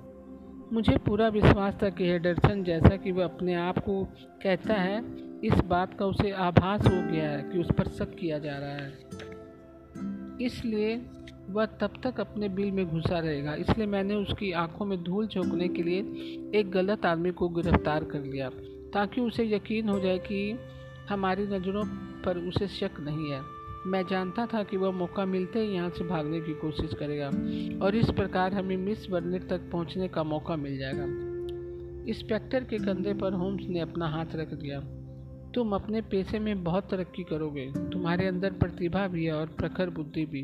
मुझे 0.73 0.97
पूरा 0.97 1.29
विश्वास 1.29 1.79
था 1.83 1.89
कि 1.89 2.05
हेडरसन 2.05 2.63
जैसा 2.65 2.97
कि 2.97 3.13
वह 3.13 3.25
अपने 3.25 3.55
आप 3.55 3.79
को 3.79 4.05
कहता 4.43 4.75
है, 4.75 4.99
इस 5.45 5.61
बात 5.65 5.95
का 5.99 6.07
उसे 6.07 6.31
आभास 6.31 6.87
हो 6.87 7.13
गया 7.13 7.29
है 7.31 7.43
कि 7.43 7.59
उस 7.59 7.69
पर 7.79 7.89
शक 7.89 8.15
किया 8.15 8.39
जा 8.39 8.59
रहा 8.59 8.71
है। 8.71 8.93
इसलिए 10.47 10.97
वह 11.51 11.67
तब 11.67 11.93
तक 12.05 12.21
अपने 12.21 12.49
बिल 12.49 12.71
में 12.71 12.87
घुसा 12.87 13.19
रहेगा। 13.19 13.55
इसलिए 13.55 13.87
मैंने 13.87 14.15
उसकी 14.15 14.53
आँखों 14.53 14.87
में 14.87 15.03
धूल 15.05 15.27
झोंकने 15.27 15.69
के 15.69 15.83
लिए 15.83 15.99
एक 16.61 16.71
गलत 16.71 17.07
आदमी 17.07 17.31
को 17.31 17.49
गिरफ़्तार 17.49 18.05
कर 18.05 18.21
लिया, 18.21 18.49
ताकि 18.95 19.21
उसे 19.21 19.45
यकीन 19.45 19.89
हो 19.89 20.01
जाए 20.01 20.19
कि 20.19 20.59
हमारी 21.09 21.47
नज़रों 21.47 21.85
पर 22.25 22.39
उसे 22.39 22.69
शक 22.69 23.01
नहीं 23.01 23.31
है। 23.31 23.41
मैं 23.87 24.03
जानता 24.11 24.47
था 24.47 24.63
कि 24.63 24.77
वह 24.77 24.91
मौका 24.91 25.25
मिलते 25.25 25.59
ही 25.59 25.75
यहाँ 25.75 25.91
से 25.91 26.05
भागने 26.05 26.41
की 26.41 26.55
कोशिश 26.55 26.95
करेगा 26.95 27.29
और 27.85 27.97
इस 27.97 28.11
प्रकार 28.11 28.55
हमें 28.55 28.77
मिस 28.77 29.07
बर्नेट 29.11 29.49
तक 29.49 29.71
पहुँचने 29.73 30.09
का 30.09 30.23
मौका 30.23 30.57
मिल 30.57 30.79
जाएगा। 30.79 31.05
इंस्पेक्टर 32.09 32.65
के 32.65 32.79
कंधे 32.79 33.15
पर 33.15 33.33
होम्स 33.33 33.67
ने 33.69 33.81
अपना 33.81 34.09
हाथ 34.09 34.27
रख 34.35 34.55
दिया। 34.55 34.81
तुम 35.55 35.73
अपने 35.73 36.01
पेशे 36.01 36.39
में 36.39 36.65
बहुत 36.65 36.91
तरक्की 36.91 37.23
करोगे। 37.23 37.73
तुम्हारे 37.93 38.27
अंदर 38.27 38.53
प्रतिभा 38.53 39.07
भी 39.09 39.25
है 39.25 39.33
और 39.33 39.47
प्रखर 39.47 39.91
बुद्धि 39.91 40.25
भी। 40.27 40.43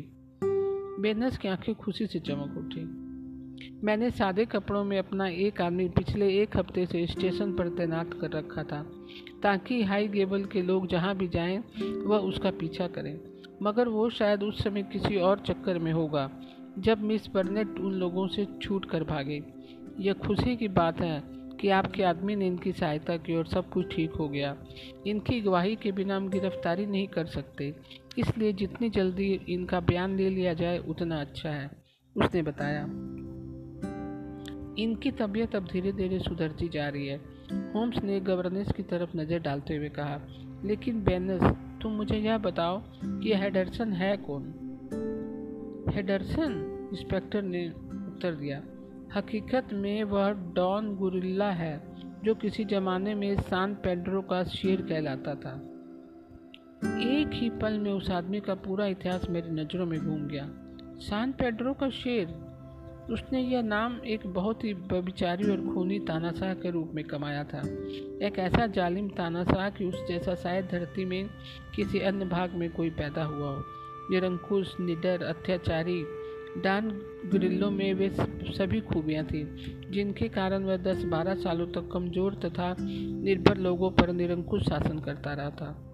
बेनस 0.99 1.37
की 1.37 1.47
आँखें 1.47 1.75
खुशी 1.75 2.07
से 2.07 2.19
चमक 2.19 2.57
उठी। 2.57 2.81
मैंने 3.83 4.11
सादे 4.11 4.45
कपड़ों 4.45 4.83
में 4.83 4.99
अपना 4.99 5.27
एक 5.27 5.61
आदमी 5.61 5.87
पिछले 5.89 6.41
एक 6.41 6.57
हफ़्ते 6.57 6.85
से 6.85 7.07
स्टेशन 7.07 7.53
पर 7.53 7.69
तैनात 7.69 8.13
कर 8.13 8.31
रखा 8.31 8.63
था, 8.63 8.81
ताकि 9.43 9.83
हाई 9.83 10.07
गेबल 10.07 10.45
के 10.45 10.61
लोग 10.61 10.87
जहाँ 10.87 11.15
भी 11.15 11.27
जाएँ, 11.27 11.63
वह 12.05 12.17
उसका 12.17 12.51
पीछा 12.51 12.87
करें। 12.87 13.19
मगर 13.63 13.87
वो 13.87 14.09
शायद 14.09 14.43
उस 14.43 14.63
समय 14.63 14.83
किसी 14.83 15.17
और 15.17 15.39
चक्कर 15.39 15.79
में 15.79 15.93
होगा, 15.93 16.29
जब 16.79 17.01
मिस 17.01 17.33
बर्नेट 17.33 17.79
उन 17.79 17.93
लोगों 17.93 18.27
से 18.27 18.47
छूट 18.61 18.85
कर 18.85 19.03
भागे। 19.03 19.43
यह 19.99 20.13
खुशी 20.13 20.55
की 20.55 20.67
बात 20.67 21.01
है 21.01 21.23
कि 21.61 21.69
आपके 21.69 22.03
आदमी 22.03 22.35
ने 22.35 22.47
इनकी 22.47 22.71
सहायता 22.71 23.17
की 23.17 23.35
और 23.35 23.45
सब 23.45 23.69
कुछ 23.69 23.95
ठीक 23.95 24.11
हो 24.11 24.29
गया। 24.29 24.57
इनकी 25.07 25.41
गवाही 25.41 25.75
के 25.75 25.91
बिना 25.91 26.15
हम 26.15 26.29
गिरफ्तारी 26.29 26.85
नहीं 26.85 27.07
कर 27.07 27.25
सकते। 27.25 27.75
इसलिए 28.17 28.53
जितनी 28.53 28.89
जल्दी 28.89 29.45
इनका 29.49 29.79
बयान 29.79 30.15
ले 30.15 30.29
लिया 30.29 30.53
जाए, 30.53 30.77
उतना 30.77 31.21
अच्छा 31.21 31.49
है, 31.49 31.71
उसने 32.17 32.41
बताया। 32.41 32.83
इनकी 34.77 35.11
तबीयत 35.11 35.55
अब 35.55 35.65
धीरे 35.65 35.91
धीरे 35.91 36.19
सुधरती 36.19 36.69
जा 36.69 36.89
रही 36.89 37.07
है। 37.07 37.17
होम्स 37.51 38.03
ने 38.03 38.19
गवर्नेंस 38.19 38.71
की 38.71 38.83
तरफ़ 38.83 39.17
नज़र 39.17 39.39
डालते 39.39 39.75
हुए 39.75 39.89
कहा, 39.89 40.21
लेकिन 40.65 41.03
बेनस 41.03 41.43
तुम 41.81 41.91
मुझे 41.91 42.17
यह 42.17 42.37
बताओ 42.37 42.83
कि 43.05 43.33
हेडरसन 43.33 43.93
है 43.93 44.17
कौन? 44.17 44.43
हेडरसन? 45.93 46.67
इंस्पेक्टर 46.93 47.41
ने 47.41 47.69
उत्तर 48.07 48.35
दिया। 48.35 48.63
हकीकत 49.15 49.67
में 49.73 50.03
वह 50.03 50.31
डॉन 50.31 50.95
गुरिल्ला 50.95 51.51
है, 51.51 51.81
जो 52.23 52.35
किसी 52.35 52.65
जमाने 52.65 53.15
में 53.15 53.35
सान 53.41 53.73
पेड्रो 53.73 54.21
का 54.21 54.43
शेर 54.43 54.81
कहलाता 54.81 55.35
था। 55.35 55.70
एक 56.81 57.31
ही 57.33 57.49
पल 57.49 57.79
में 57.79 57.91
उस 57.91 58.09
आदमी 58.11 58.39
का 58.39 58.53
पूरा 58.55 58.85
इतिहास 58.85 59.29
मेरी 59.29 59.49
नज़रों 59.49 59.85
में 59.85 59.99
घूम 59.99 60.27
गया। 60.27 60.47
सान 60.99 61.31
पेड्रो 61.31 61.73
का 61.73 61.89
शेर। 61.89 62.27
उसने 63.11 63.41
यह 63.41 63.61
नाम 63.61 63.99
एक 64.05 64.27
बहुत 64.27 64.63
ही 64.63 64.73
बबिचारी 64.73 65.51
और 65.51 65.73
खूनी 65.73 65.99
तानाशाह 65.99 66.53
के 66.53 66.71
रूप 66.71 66.91
में 66.95 67.03
कमाया 67.05 67.43
था। 67.43 67.59
एक 68.25 68.39
ऐसा 68.39 68.67
जालिम 68.67 69.09
तानाशाह 69.09 69.69
कि 69.69 69.85
उस 69.85 69.95
जैसा 70.07 70.35
शायद 70.35 70.65
धरती 70.65 71.05
में 71.05 71.29
किसी 71.75 71.99
अन्य 71.99 72.25
भाग 72.25 72.53
में 72.53 72.69
कोई 72.71 72.89
पैदा 72.89 73.23
हुआ 73.23 73.49
हो। 73.49 73.63
निरंकुश, 74.11 74.75
निडर, 74.79 75.23
अत्याचारी, 75.23 76.03
डान 76.63 76.89
ग्रिल्लो 77.25 77.69
में 77.69 77.93
वे 77.93 78.09
सभी 78.57 78.81
खूबियाँ 78.81 79.25
थीं, 79.25 79.45
जिनके 79.91 80.27
कारण 80.29 80.63
वह 80.63 80.77
दस 80.77 81.03
बारह 81.03 81.35
सालों 81.35 81.67
तक 81.67 81.89
कमज़ोर 81.93 82.33
तथा 82.33 82.75
निर्भर 82.79 83.57
लोगों 83.57 83.91
पर 83.91 84.13
निरंकुश 84.13 84.63
शासन 84.63 84.99
करता 84.99 85.33
रहा 85.33 85.49
था। 85.49 85.90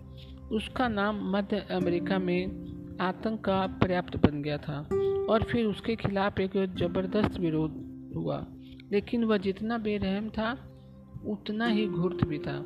उसका 0.51 0.87
नाम 0.87 1.31
मध्य 1.31 1.57
अमेरिका 1.71 2.19
में 2.19 2.67
आतंक 3.01 3.41
का 3.41 3.67
पर्याप्त 3.67 4.17
बन 4.17 4.41
गया 4.41 4.57
था 4.57 4.89
और 5.29 5.43
फिर 5.43 5.65
उसके 5.65 5.95
खिलाफ 5.95 6.39
एक 6.39 6.51
ज़बरदस्त 6.79 7.39
विरोध 7.39 7.71
हुआ। 8.15 8.45
लेकिन 8.91 9.23
वह 9.23 9.37
जितना 9.37 9.77
बेरहम 9.77 10.29
था, 10.29 10.57
उतना 11.25 11.67
ही 11.67 11.87
घुर्त 11.87 12.27
भी 12.27 12.39
था। 12.39 12.63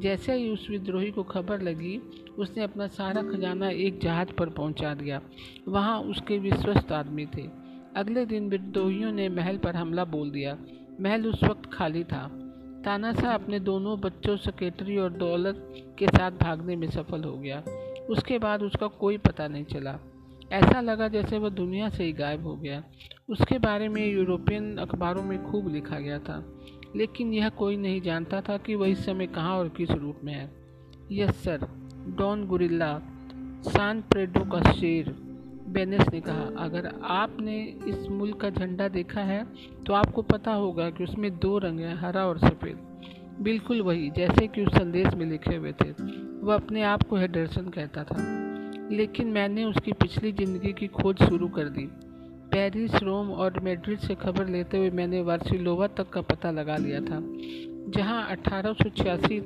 जैसे 0.00 0.34
ही 0.34 0.48
उस 0.48 0.66
विद्रोही 0.70 1.10
को 1.10 1.22
खबर 1.22 1.60
लगी, 1.60 2.00
उसने 2.38 2.62
अपना 2.62 2.86
सारा 2.86 3.22
खजाना 3.22 3.70
एक 3.70 4.00
जहाज़ 4.00 4.32
पर 4.32 4.48
पहुँचा 4.48 4.94
दिया। 4.94 5.20
वहाँ 5.68 6.00
उसके 6.00 6.38
विश्वस्त 6.38 6.92
आदमी 6.92 7.26
थे। 7.26 7.48
अगले 7.96 8.26
दिन 8.26 8.48
विद्रोहियों 8.48 9.12
ने 9.12 9.28
महल 9.28 9.56
पर 9.58 9.76
हमला 9.76 10.04
बोल 10.04 10.30
दिया। 10.30 10.58
महल 11.00 11.26
उस 11.26 11.44
वक्त 11.44 11.70
खाली 11.72 12.04
था। 12.04 12.41
तानाशाह 12.84 13.34
अपने 13.34 13.58
दोनों 13.60 14.00
बच्चों 14.00 14.36
सेक्रेटरी 14.36 14.96
और 14.98 15.10
दौलत 15.12 15.74
के 15.98 16.06
साथ 16.06 16.30
भागने 16.30 16.76
में 16.76 16.90
सफल 16.90 17.24
हो 17.24 17.32
गया। 17.32 17.62
उसके 18.10 18.38
बाद 18.38 18.62
उसका 18.62 18.86
कोई 18.86 19.18
पता 19.18 19.48
नहीं 19.48 19.64
चला। 19.64 19.98
ऐसा 20.52 20.80
लगा 20.80 21.08
जैसे 21.08 21.38
वह 21.38 21.48
दुनिया 21.48 21.88
से 21.88 22.04
ही 22.04 22.12
गायब 22.12 22.46
हो 22.46 22.56
गया। 22.56 22.82
उसके 23.28 23.58
बारे 23.58 23.88
में 23.88 24.12
यूरोपियन 24.12 24.76
अखबारों 24.76 25.22
में 25.22 25.50
खूब 25.50 25.68
लिखा 25.68 25.98
गया 25.98 26.18
था, 26.18 26.42
लेकिन 26.96 27.32
यह 27.32 27.48
कोई 27.48 27.76
नहीं 27.76 28.00
जानता 28.00 28.40
था 28.40 28.56
कि 28.56 28.74
वह 28.74 28.88
इस 28.88 29.04
समय 29.06 29.26
कहाँ 29.26 29.58
और 29.58 29.68
किस 29.68 29.90
रूप 29.90 30.20
में 30.24 30.34
है। 30.34 30.50
Yes, 31.12 31.42
sir. 31.42 31.66
डॉन 32.18 32.46
गुरिल्ला, 32.46 33.00
सान 33.62 34.00
प्रेडो 34.02 34.40
का 34.40 34.72
शेर। 34.72 35.21
बेनेस 35.72 36.06
ने 36.12 36.20
कहा, 36.20 36.42
अगर 36.58 36.90
आपने 37.02 37.62
इस 37.88 38.08
मुल्क 38.10 38.40
का 38.40 38.50
झंडा 38.50 38.88
देखा 38.90 39.20
है 39.22 39.44
तो 39.86 39.92
आपको 39.94 40.22
पता 40.24 40.52
होगा 40.54 40.88
कि 40.90 41.04
उसमें 41.04 41.30
दो 41.38 41.56
रंग 41.58 41.80
हैं, 41.80 41.94
हरा 41.96 42.26
और 42.26 42.38
सफ़ेद। 42.38 42.78
बिल्कुल 43.40 43.80
वही, 43.80 44.10
जैसे 44.10 44.46
कि 44.46 44.64
उस 44.64 44.74
संदेश 44.74 45.14
में 45.14 45.26
लिखे 45.26 45.54
हुए 45.56 45.72
थे। 45.74 45.90
वह 46.42 46.54
अपने 46.54 46.82
आप 46.84 47.02
को 47.02 47.16
हेडरसन 47.16 47.68
कहता 47.68 48.04
था। 48.04 48.16
लेकिन 48.92 49.28
मैंने 49.28 49.64
उसकी 49.64 49.92
पिछली 49.92 50.32
ज़िंदगी 50.32 50.72
की 50.72 50.86
खोज 50.90 51.22
शुरू 51.22 51.48
कर 51.48 51.68
दी। 51.68 51.88
पेरिस, 52.52 52.94
रोम 52.94 53.30
और 53.32 53.58
मेड्रिड 53.60 53.98
से 53.98 54.14
खबर 54.14 54.46
लेते 54.46 54.78
हुए 54.78 54.90
मैंने 54.90 55.20
वार्सिलोवा 55.22 55.86
तक 55.88 56.10
का 56.10 56.20
पता 56.22 56.50
लगा 56.50 56.76
लिया 56.76 57.00
था, 57.00 57.20
जहाँ 57.92 58.26
अठारह 58.30 58.72
सौ 58.72 58.88
छियासी 58.92 59.36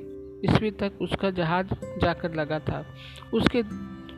ईस्वी 0.45 0.71
तक 0.71 1.01
उसका 1.01 1.29
जहाज़ 1.31 1.73
जाकर 2.01 2.33
लगा 2.35 2.59
था। 2.59 2.83
उसके 3.33 3.61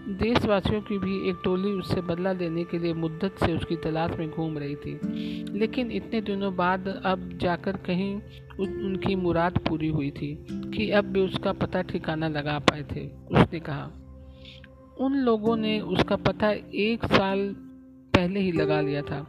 देशवासियों 0.09 0.81
की 0.81 0.97
भी 0.97 1.29
एक 1.29 1.35
टोली 1.43 1.71
उससे 1.71 2.01
बदला 2.01 2.31
लेने 2.31 2.63
के 2.63 2.79
लिए 2.79 2.93
मुद्दत 2.93 3.35
से 3.45 3.53
उसकी 3.53 3.75
तलाश 3.75 4.11
में 4.19 4.29
घूम 4.29 4.57
रही 4.57 4.75
थी। 4.75 4.99
लेकिन 5.59 5.91
इतने 5.91 6.21
दिनों 6.21 6.55
बाद 6.55 6.87
अब 7.05 7.29
जाकर 7.41 7.77
कहीं 7.77 8.15
उनकी 8.59 9.15
मुराद 9.15 9.57
पूरी 9.57 9.87
हुई 9.87 10.11
थी 10.11 10.45
कि 10.51 10.89
अब 10.91 11.05
भी 11.05 11.19
उसका 11.19 11.53
पता 11.53 11.81
ठिकाना 11.81 12.27
लगा 12.27 12.59
पाए 12.59 12.83
थे, 12.83 13.07
उसने 13.07 13.59
कहा। 13.59 13.91
उन 14.99 15.13
लोगों 15.13 15.55
ने 15.57 15.79
उसका 15.79 16.15
पता 16.15 16.51
एक 16.75 17.05
साल 17.05 17.55
पहले 18.13 18.39
ही 18.39 18.51
लगा 18.51 18.81
लिया 18.81 19.01
था, 19.01 19.25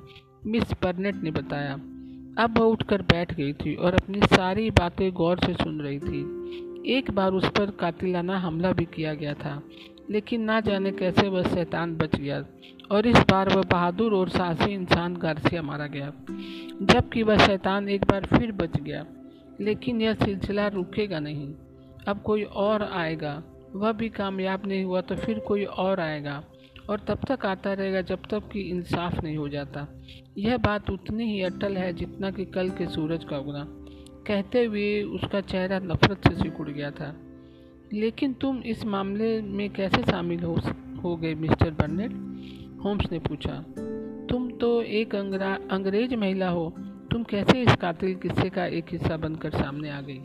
मिस 0.46 0.72
बर्नेट 0.82 1.14
ने 1.14 1.30
बताया। 1.30 1.74
अब 2.38 2.58
वह 2.58 2.64
उठकर 2.64 3.02
बैठ 3.02 3.34
गई 3.34 3.52
थी 3.52 3.74
और 3.74 3.94
अपनी 3.94 4.20
सारी 4.26 4.70
बातें 4.70 5.10
गौर 5.12 5.38
से 5.38 5.54
सुन 5.54 5.80
रही 5.80 5.98
थी। 5.98 6.20
एक 6.92 7.10
बार 7.10 7.32
उस 7.32 7.48
पर 7.48 7.70
कातिलाना 7.70 8.38
हमला 8.38 8.72
भी 8.72 8.84
किया 8.84 9.14
गया 9.14 9.34
था। 9.34 9.62
लेकिन 10.10 10.40
ना 10.40 10.60
जाने 10.60 10.92
कैसे 10.92 11.28
वह 11.28 11.42
शैतान 11.42 11.96
बच 11.96 12.16
गया। 12.16 12.44
और 12.90 13.06
इस 13.06 13.16
बार 13.30 13.48
वह 13.48 13.62
बहादुर 13.62 14.14
और 14.14 14.28
साहसी 14.28 14.72
इंसान 14.74 15.16
गार्सिया 15.16 15.62
मारा 15.62 15.86
गया, 15.86 16.12
जबकि 16.82 17.22
वह 17.22 17.38
शैतान 17.38 17.88
एक 17.88 18.04
बार 18.04 18.26
फिर 18.26 18.52
बच 18.52 18.80
गया। 18.80 19.04
लेकिन 19.60 20.00
यह 20.00 20.14
सिलसिला 20.14 20.66
रुकेगा 20.68 21.20
नहीं। 21.20 21.54
अब 22.08 22.22
कोई 22.22 22.42
और 22.42 22.82
आएगा, 22.82 23.42
वह 23.74 23.92
भी 23.92 24.08
कामयाब 24.08 24.66
नहीं 24.66 24.84
हुआ 24.84 25.00
तो 25.00 25.16
फिर 25.16 25.38
कोई 25.38 25.64
और 25.64 26.00
आएगा, 26.00 26.44
और 26.90 27.00
तब 27.00 27.18
तक 27.28 27.46
आता 27.46 27.72
रहेगा 27.72 28.00
जब 28.00 28.22
तक 28.30 28.48
कि 28.52 28.60
इंसाफ 28.60 29.22
नहीं 29.24 29.36
हो 29.36 29.48
जाता। 29.48 29.86
यह 30.38 30.56
बात 30.56 30.90
उतनी 30.90 31.24
ही 31.24 31.42
अटल 31.42 31.76
है 31.76 31.92
जितना 31.92 32.30
कि 32.30 32.44
कल 32.44 32.70
के 32.70 32.86
सूरज 32.86 33.24
का 33.24 33.38
उगना। 33.38 33.66
कहते 34.26 34.64
हुए 34.64 35.02
उसका 35.02 35.40
चेहरा 35.40 35.78
नफरत 35.78 36.28
से 36.28 36.34
सिकुड़ 36.34 36.68
गया 36.68 36.90
था। 36.90 37.14
लेकिन 37.92 38.32
तुम 38.32 38.58
इस 38.58 38.84
मामले 38.84 39.42
में 39.42 39.70
कैसे 39.70 40.02
शामिल 40.02 40.40
हो 40.40 40.60
हो 41.02 41.16
गए, 41.16 41.34
मिस्टर 41.34 41.70
बर्नेट? 41.70 42.10
होम्स 42.84 43.12
ने 43.12 43.18
पूछा। 43.18 43.64
तुम 44.30 44.50
तो 44.50 44.82
एक 44.82 45.14
अंग्रेज़ 45.14 46.14
महिला 46.14 46.48
हो। 46.48 46.74
तुम 47.10 47.22
कैसे 47.22 47.62
इस 47.62 47.74
कातिल 47.76 48.14
किस्से 48.14 48.50
का 48.50 48.66
एक 48.66 48.84
हिस्सा 48.92 49.16
बनकर 49.16 49.50
सामने 49.50 49.90
आ 49.90 50.00
गई? 50.00 50.22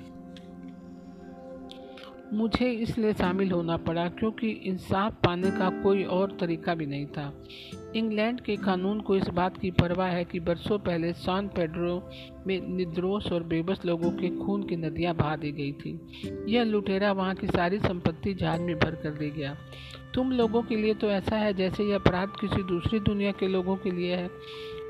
मुझे 2.33 2.69
इसलिए 2.71 3.13
शामिल 3.13 3.51
होना 3.51 3.75
पड़ा 3.77 4.07
क्योंकि 4.09 4.49
इंसाफ 4.65 5.13
पाने 5.25 5.51
का 5.51 5.69
कोई 5.83 6.03
और 6.03 6.37
तरीका 6.39 6.75
भी 6.75 6.85
नहीं 6.85 7.05
था। 7.05 7.31
इंग्लैंड 7.95 8.41
के 8.41 8.55
कानून 8.55 8.99
को 8.99 9.15
इस 9.15 9.27
बात 9.29 9.57
की 9.57 9.71
परवाह 9.71 10.07
है 10.07 10.23
कि 10.25 10.39
बरसों 10.39 10.79
पहले 10.79 11.13
सॉन 11.13 11.47
पेड्रो 11.47 12.11
में 12.47 12.59
निर्दोष 12.67 13.31
और 13.31 13.43
बेबस 13.43 13.85
लोगों 13.85 14.11
के 14.11 14.29
खून 14.37 14.63
की 14.63 14.75
नदियाँ 14.75 15.15
बहा 15.15 15.35
दी 15.35 15.51
गई 15.51 15.71
थी। 15.71 15.99
यह 16.47 16.63
लुटेरा 16.63 17.11
वहाँ 17.11 17.35
की 17.35 17.47
सारी 17.47 17.79
संपत्ति 17.79 18.33
जहाज़ 18.33 18.61
में 18.61 18.75
भर 18.75 18.95
कर 18.95 19.19
ले 19.21 19.29
गया। 19.29 19.55
तुम 20.13 20.31
लोगों 20.31 20.61
के 20.61 20.75
लिए 20.75 20.93
तो 20.93 21.09
ऐसा 21.11 21.35
है 21.35 21.53
जैसे 21.53 21.83
यह 21.83 21.95
अपराध 21.95 22.29
किसी 22.41 22.63
दूसरी 22.63 22.99
दुनिया 22.99 23.31
के 23.31 23.47
लोगों 23.47 23.75
के 23.75 23.91
लिए 23.91 24.15
है, 24.15 24.29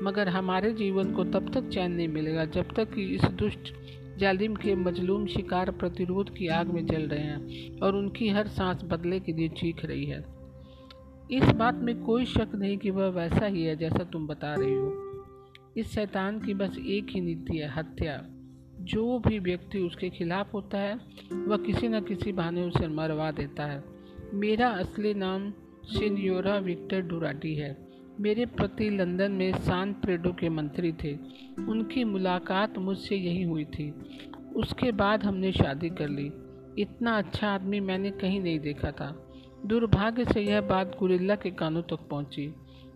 मगर 0.02 0.28
हमारे 0.28 0.72
जीवन 0.72 1.12
को 1.12 1.24
तब 1.24 1.50
तक 1.54 1.68
चैन 1.68 1.92
नहीं 1.92 2.08
मिलेगा 2.08 2.44
जब 2.44 2.74
तक 2.74 2.92
कि 2.94 3.02
इस 3.14 3.24
दुष्ट 3.34 3.72
जालिम 4.18 4.54
के 4.54 4.74
मजलूम 4.74 5.26
शिकार 5.26 5.70
प्रतिरोध 5.70 6.34
की 6.34 6.46
आग 6.46 6.66
में 6.66 6.86
जल 6.86 7.02
रहे 7.02 7.20
हैं 7.20 7.78
और 7.78 7.96
उनकी 7.96 8.28
हर 8.28 8.46
सांस 8.46 8.82
बदले 8.84 9.20
के 9.20 9.32
लिए 9.32 9.48
चीख 9.48 9.84
रही 9.84 10.04
है। 10.04 10.24
इस 11.30 11.44
बात 11.44 11.74
में 11.74 12.02
कोई 12.02 12.24
शक 12.24 12.48
नहीं 12.54 12.78
कि 12.78 12.90
वह 12.90 13.08
वैसा 13.08 13.46
ही 13.46 13.62
है 13.62 13.76
जैसा 13.76 14.04
तुम 14.04 14.26
बता 14.26 14.54
रही 14.54 14.74
हो। 14.74 15.02
इस 15.76 15.94
शैतान 15.94 16.40
की 16.40 16.54
बस 16.54 16.78
एक 16.78 17.06
ही 17.10 17.20
नीति 17.20 17.58
है, 17.58 17.68
हत्या। 17.68 18.24
जो 18.80 19.18
भी 19.18 19.38
व्यक्ति 19.38 19.78
उसके 19.78 20.10
खिलाफ 20.10 20.54
होता 20.54 20.78
है, 20.78 21.00
वह 21.32 21.56
किसी 21.56 21.88
न 21.88 22.00
किसी 22.00 22.32
बहाने 22.32 22.62
उसे 22.62 22.88
मरवा 22.88 23.30
देता 23.30 23.66
है। 23.66 23.84
मेरा 24.34 24.68
असली 24.68 25.14
नाम 25.14 25.50
सिनियोरा 25.84 26.58
विक्टर 26.58 27.00
डुराटी 27.00 27.54
है। 27.54 27.85
मेरे 28.20 28.46
पति 28.46 28.90
लंदन 28.90 29.32
में 29.32 29.52
सान 29.52 29.92
प्रेडो 29.92 30.32
के 30.32 30.48
मंत्री 30.48 30.92
थे। 30.92 31.18
उनकी 31.68 32.04
मुलाकात 32.04 32.78
मुझसे 32.78 33.16
यही 33.16 33.42
हुई 33.42 33.64
थी। 33.64 33.94
उसके 34.56 34.92
बाद 34.92 35.24
हमने 35.24 35.52
शादी 35.52 35.90
कर 35.90 36.08
ली। 36.08 36.32
इतना 36.82 37.18
अच्छा 37.18 37.48
आदमी 37.48 37.80
मैंने 37.80 38.10
कहीं 38.10 38.40
नहीं 38.40 38.60
देखा 38.60 38.90
था। 38.90 39.30
दुर्भाग्य 39.66 40.24
से 40.24 40.40
यह 40.40 40.60
बात 40.60 40.96
गुरिल्ला 40.98 41.34
के 41.34 41.50
कानों 41.50 41.82
तक 41.82 41.98
पहुँची 42.10 42.54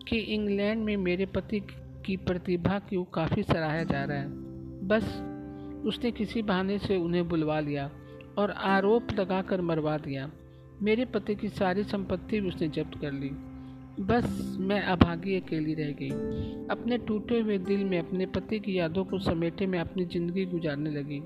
कि 0.09 0.17
इंग्लैंड 0.17 0.85
में 0.85 0.97
मेरे 0.97 1.27
पति 1.27 1.61
की 2.07 2.17
प्रतिभा 2.17 2.79
को 2.79 3.05
काफ़ी 3.05 3.43
सराहा 3.43 3.83
जा 3.83 4.05
रहा 4.05 4.19
है। 4.19 4.29
बस 4.87 5.05
उसने 5.87 6.11
किसी 6.11 6.43
बहाने 6.43 6.79
से 6.79 6.97
उन्हें 6.97 7.29
बुलवा 7.29 7.61
लिया 7.61 7.91
और 8.39 8.51
आरोप 8.51 9.07
लगाकर 9.19 9.61
मरवा 9.61 9.99
दिया। 9.99 10.31
मेरे 10.83 11.05
पति 11.05 11.35
की 11.35 11.49
सारी 11.49 11.85
संपत्ति 11.85 12.41
उसने 12.41 12.69
जब्त 12.69 13.01
कर 13.01 13.13
ली। 13.13 13.31
बस 14.01 14.57
मैं 14.61 14.83
अभागी 14.83 15.37
अकेली 15.37 15.75
रह 15.75 15.91
गई। 15.93 16.11
अपने 16.71 16.99
टूटे 16.99 17.41
हुए 17.41 17.59
दिल 17.59 17.85
में, 17.85 17.99
अपने 17.99 18.27
पति 18.27 18.61
की 18.61 18.79
यादों 18.79 19.05
को 19.05 19.19
समेटे 19.19 19.67
में 19.67 19.79
अपनी 19.79 20.05
ज़िंदगी 20.05 20.45
गुजारने 20.45 20.91
लगी। 20.91 21.21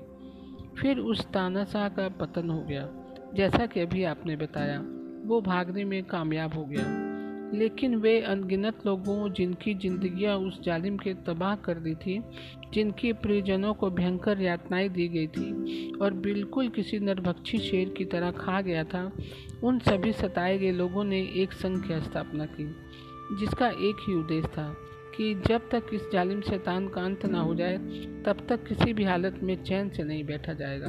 फिर 0.81 0.99
उस 0.99 1.25
तानाशाह 1.25 1.89
का 1.89 2.09
पतन 2.09 2.49
हो 2.49 2.61
गया, 2.61 2.89
जैसा 3.35 3.65
कि 3.65 3.79
अभी 3.79 4.03
आपने 4.03 4.35
बताया, 4.35 4.79
वो 5.25 5.41
भागने 5.41 5.83
में 5.83 6.03
कामयाब 6.03 6.53
हो 6.53 6.65
गया। 6.65 7.04
लेकिन 7.53 7.95
वे 7.95 8.21
अनगिनत 8.21 8.85
लोगों, 8.85 9.33
जिनकी 9.33 9.73
जिंदगियाँ 9.73 10.37
उस 10.37 10.63
जालिम 10.63 10.97
के 10.97 11.13
तबाह 11.13 11.55
कर 11.55 11.73
दी 11.73 11.95
थी, 11.95 12.21
जिनके 12.73 13.13
परिजनों 13.13 13.73
को 13.73 13.89
भयंकर 13.89 14.41
यातनाएँ 14.41 14.89
दी 14.89 15.07
गई 15.07 15.27
थी 15.27 15.91
और 16.01 16.13
बिल्कुल 16.13 16.69
किसी 16.69 16.99
नरभक्षी 16.99 17.57
शेर 17.57 17.89
की 17.89 18.05
तरह 18.05 18.31
खा 18.31 18.61
गया 18.61 18.83
था, 18.83 19.11
उन 19.63 19.79
सभी 19.79 20.13
सताए 20.13 20.57
गए 20.57 20.71
लोगों 20.71 21.03
ने 21.03 21.21
एक 21.35 21.53
संघ 21.53 21.87
की 21.87 22.01
स्थापना 22.01 22.45
की, 22.45 22.75
जिसका 23.39 23.67
एक 23.67 24.05
ही 24.07 24.13
उद्देश्य 24.13 24.47
था 24.47 24.75
कि 25.17 25.33
जब 25.47 25.69
तक 25.69 25.83
इस 25.93 26.01
जालिम 26.13 26.41
शैतान 26.41 26.87
का 26.87 27.01
अंत 27.01 27.25
ना 27.25 27.39
हो 27.39 27.55
जाए, 27.55 27.77
तब 28.25 28.45
तक 28.49 28.63
किसी 28.63 28.93
भी 28.93 29.03
हालत 29.03 29.39
में 29.43 29.63
चैन 29.63 29.89
से 29.89 30.03
नहीं 30.03 30.23
बैठा 30.23 30.53
जाएगा। 30.53 30.87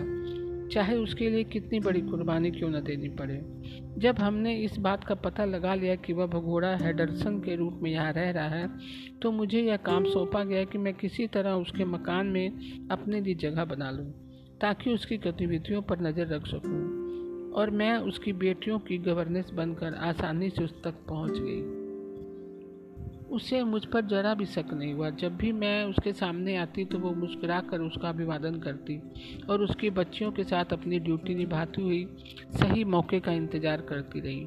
चाहे 0.69 0.97
उसके 0.97 1.29
लिए 1.31 1.45
कितनी 1.45 1.81
बड़ी 1.81 2.01
कुर्बानी 2.01 2.51
क्यों 2.51 2.71
न 2.71 2.81
देनी 2.83 3.09
पड़े। 3.17 3.41
जब 4.01 4.19
हमने 4.19 4.55
इस 4.57 4.79
बात 4.79 5.05
का 5.05 5.15
पता 5.15 5.45
लगा 5.45 5.75
लिया 5.75 5.95
कि 5.97 6.13
वह 6.13 6.27
भगोड़ा 6.27 6.75
हेडरसन 6.77 7.39
के 7.41 7.57
रूप 7.57 7.79
में 7.83 7.91
यहाँ 7.91 8.13
रह 8.13 8.31
रहा 8.31 8.49
है 8.49 8.69
तो 9.23 9.33
मुझे 9.33 9.63
यह 9.63 9.77
काम 9.87 10.05
सौंपा 10.05 10.45
गया 10.45 10.65
कि 10.65 10.79
मैं 10.79 10.95
किसी 10.95 11.27
तरह 11.29 11.53
उसके 11.57 11.85
मकान 11.87 12.27
में 12.27 12.89
अपने 12.91 13.21
लिए 13.21 13.35
जगह 13.37 13.65
बना 13.65 13.91
लूँ, 13.91 14.11
ताकि 14.61 14.95
उसकी 14.95 15.17
गतिविधियों 15.21 15.83
पर 15.83 16.01
नज़र 16.01 16.27
रख 16.27 16.47
सकूँ, 16.47 17.53
और 17.53 17.71
मैं 17.73 17.97
उसकी 17.99 18.33
बेटियों 18.35 18.79
की 18.81 18.99
गवर्नेंस 19.01 19.51
बनकर 19.55 19.95
आसानी 20.05 20.51
से 20.51 20.65
उस 20.65 20.83
तक 20.85 21.05
पहुँच 21.09 21.39
गई। 21.39 21.85
उसे 23.31 23.63
मुझ 23.65 23.85
पर 23.85 24.05
जरा 24.07 24.33
भी 24.35 24.45
शक 24.47 24.73
नहीं 24.73 24.93
हुआ। 24.95 25.09
जब 25.13 25.37
भी 25.37 25.51
मैं 25.53 25.85
उसके 25.85 26.13
सामने 26.13 26.57
आती 26.57 26.85
तो 26.85 26.99
वो 26.99 27.11
मुस्कुरा 27.15 27.61
कर 27.61 27.81
उसका 27.81 28.09
अभिवादन 28.09 28.59
करती 28.61 29.01
और 29.51 29.63
उसकी 29.63 29.91
बच्चियों 29.93 30.31
के 30.33 30.45
साथ 30.45 30.73
अपनी 30.73 30.99
ड्यूटी 30.99 31.35
निभाती 31.35 31.83
हुई 31.83 32.05
सही 32.53 32.85
मौके 32.87 33.21
का 33.21 33.33
इंतज़ार 33.33 33.81
करती 33.81 34.21
रही। 34.21 34.45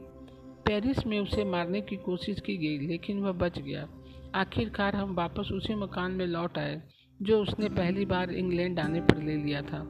पेरिस 0.66 1.06
में 1.08 1.20
उसे 1.20 1.44
मारने 1.46 1.82
की 1.82 1.96
कोशिश 1.96 2.40
की 2.40 2.58
गई, 2.58 2.88
लेकिन 2.88 3.20
वह 3.20 3.32
बच 3.34 3.60
गया। 3.60 3.88
आखिरकार 4.36 4.96
हम 4.96 5.14
वापस 5.16 5.52
उसी 5.54 5.76
मकान 5.76 6.12
में 6.12 6.26
लौट 6.28 6.58
आए, 6.58 6.82
जो 7.20 7.42
उसने 7.42 7.70
पहली 7.70 8.06
बार 8.06 8.32
इंग्लैंड 8.32 8.80
आने 8.80 9.02
पर 9.02 9.22
ले 9.24 9.36
लिया 9.36 9.62
था। 9.62 9.82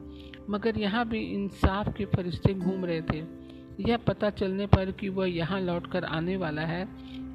मगर 0.50 0.78
यहाँ 0.78 1.08
भी 1.08 1.20
इंसाफ 1.24 1.92
के 1.96 2.04
फरिश्ते 2.06 2.54
घूम 2.54 2.84
रहे 2.84 3.02
थे। 3.02 3.18
यह 3.80 3.96
पता 3.96 4.30
चलने 4.30 4.66
पर 4.66 4.90
कि 4.90 5.08
वह 5.08 5.28
यहाँ 5.28 5.60
लौटकर 5.60 6.04
आने 6.06 6.36
वाला 6.36 6.62
है 6.62 6.84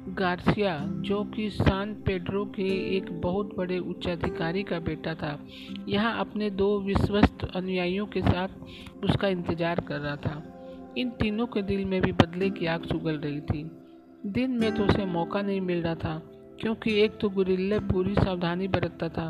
गार्सिया, 0.08 0.78
जो 1.00 1.22
कि 1.26 1.48
सान 1.50 1.94
पेड्रो 2.06 2.44
के 2.46 2.66
एक 2.96 3.10
बहुत 3.22 3.54
बड़े 3.56 3.78
उच्चाधिकारी 3.80 4.62
का 4.62 4.78
बेटा 4.80 5.14
था, 5.14 5.38
यहाँ 5.88 6.18
अपने 6.20 6.50
दो 6.52 6.68
विश्वस्त 6.80 7.44
अनुयायियों 7.54 8.06
के 8.06 8.20
साथ 8.22 9.04
उसका 9.04 9.28
इंतज़ार 9.28 9.80
कर 9.80 10.00
रहा 10.00 10.16
था। 10.16 10.94
इन 10.98 11.10
तीनों 11.12 11.46
के 11.46 11.62
दिल 11.62 11.84
में 11.84 12.00
भी 12.02 12.12
बदले 12.14 12.50
की 12.50 12.66
आग 12.66 12.84
सुगल 12.84 13.18
रही 13.18 13.40
थी। 13.40 13.70
दिन 14.28 14.50
में 14.50 14.74
तो 14.74 14.84
उसे 14.84 15.04
मौका 15.06 15.42
नहीं 15.42 15.60
मिल 15.60 15.82
रहा 15.82 15.94
था, 15.94 16.18
क्योंकि 16.60 16.98
एक 17.00 17.18
तो 17.20 17.28
गुरिल्ले 17.30 17.78
पूरी 17.82 18.14
सावधानी 18.14 18.68
बरतता 18.68 19.08
था 19.08 19.28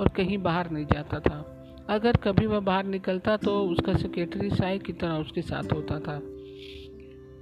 और 0.00 0.08
कहीं 0.08 0.38
बाहर 0.38 0.70
नहीं 0.70 0.86
जाता 0.86 1.20
था। 1.20 1.44
अगर 1.90 2.16
कभी 2.16 2.46
वह 2.46 2.60
बाहर 2.60 2.84
निकलता 2.86 3.36
तो 3.36 3.60
उसका 3.62 3.94
सेक्रेटरी 3.94 4.50
साई 4.50 4.78
की 4.78 4.92
तरह 4.92 5.14
उसके 5.14 5.42
साथ 5.42 5.72
होता 5.72 5.98
था। 6.00 6.22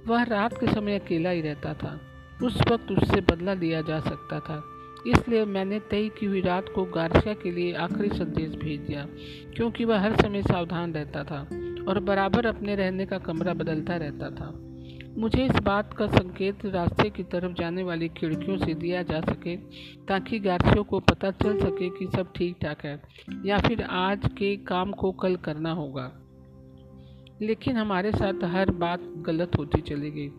वह 0.07 0.23
रात 0.23 0.57
के 0.59 0.67
समय 0.67 0.99
अकेला 0.99 1.29
ही 1.29 1.41
रहता 1.41 1.73
था। 1.73 1.99
उस 2.43 2.61
वक्त 2.71 2.91
उससे 2.91 3.21
बदला 3.21 3.53
लिया 3.53 3.81
जा 3.81 3.99
सकता 3.99 4.39
था। 4.39 4.63
इसलिए 5.07 5.45
मैंने 5.45 5.79
तय 5.79 6.07
की 6.09 6.25
हुई 6.25 6.41
रात 6.41 6.65
को 6.75 6.83
गार्सिया 6.85 7.33
के 7.33 7.51
लिए 7.51 7.73
आखिरी 7.73 8.09
संदेश 8.09 8.55
भेज 8.55 8.79
दिया, 8.79 9.05
क्योंकि 9.55 9.85
वह 9.85 9.99
हर 9.99 10.15
समय 10.15 10.41
सावधान 10.41 10.93
रहता 10.93 11.23
था 11.23 11.39
और 11.89 11.99
बराबर 11.99 12.45
अपने 12.45 12.75
रहने 12.75 13.05
का 13.05 13.17
कमरा 13.17 13.53
बदलता 13.53 13.95
रहता 13.95 14.29
था। 14.29 14.53
मुझे 15.17 15.45
इस 15.45 15.59
बात 15.63 15.93
का 15.93 16.07
संकेत 16.07 16.65
रास्ते 16.65 17.09
की 17.09 17.23
तरफ़ 17.23 17.53
जाने 17.53 17.83
वाली 17.83 18.07
खिड़कियों 18.09 18.57
से 18.57 18.73
दिया 18.73 19.01
जा 19.03 19.21
सके, 19.21 19.55
ताकि 20.07 20.39
गार्सियों 20.39 20.83
को 20.83 20.99
पता 20.99 21.31
चल 21.31 21.59
सके 21.59 21.89
कि 21.89 22.07
सब 22.17 22.33
ठीक 22.35 22.57
ठाक 22.61 22.85
है, 22.85 23.01
या 23.45 23.57
फिर 23.57 23.81
आज 23.81 24.29
के 24.37 24.55
काम 24.57 24.91
को 24.91 25.11
कल 25.11 25.35
करना 25.35 25.71
होगा। 25.71 26.11
लेकिन 27.41 27.77
हमारे 27.77 28.11
साथ 28.11 28.43
हर 28.43 28.71
बात 28.71 29.01
गलत 29.17 29.51
होती 29.57 29.81
चली 29.81 30.11
गई। 30.11 30.29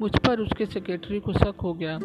मुझ 0.00 0.18
पर 0.18 0.40
उसके 0.40 0.66
सेक्रेटरी 0.66 1.20
को 1.20 1.32
शक 1.32 1.54
हो 1.62 1.74
गया। 1.74 1.96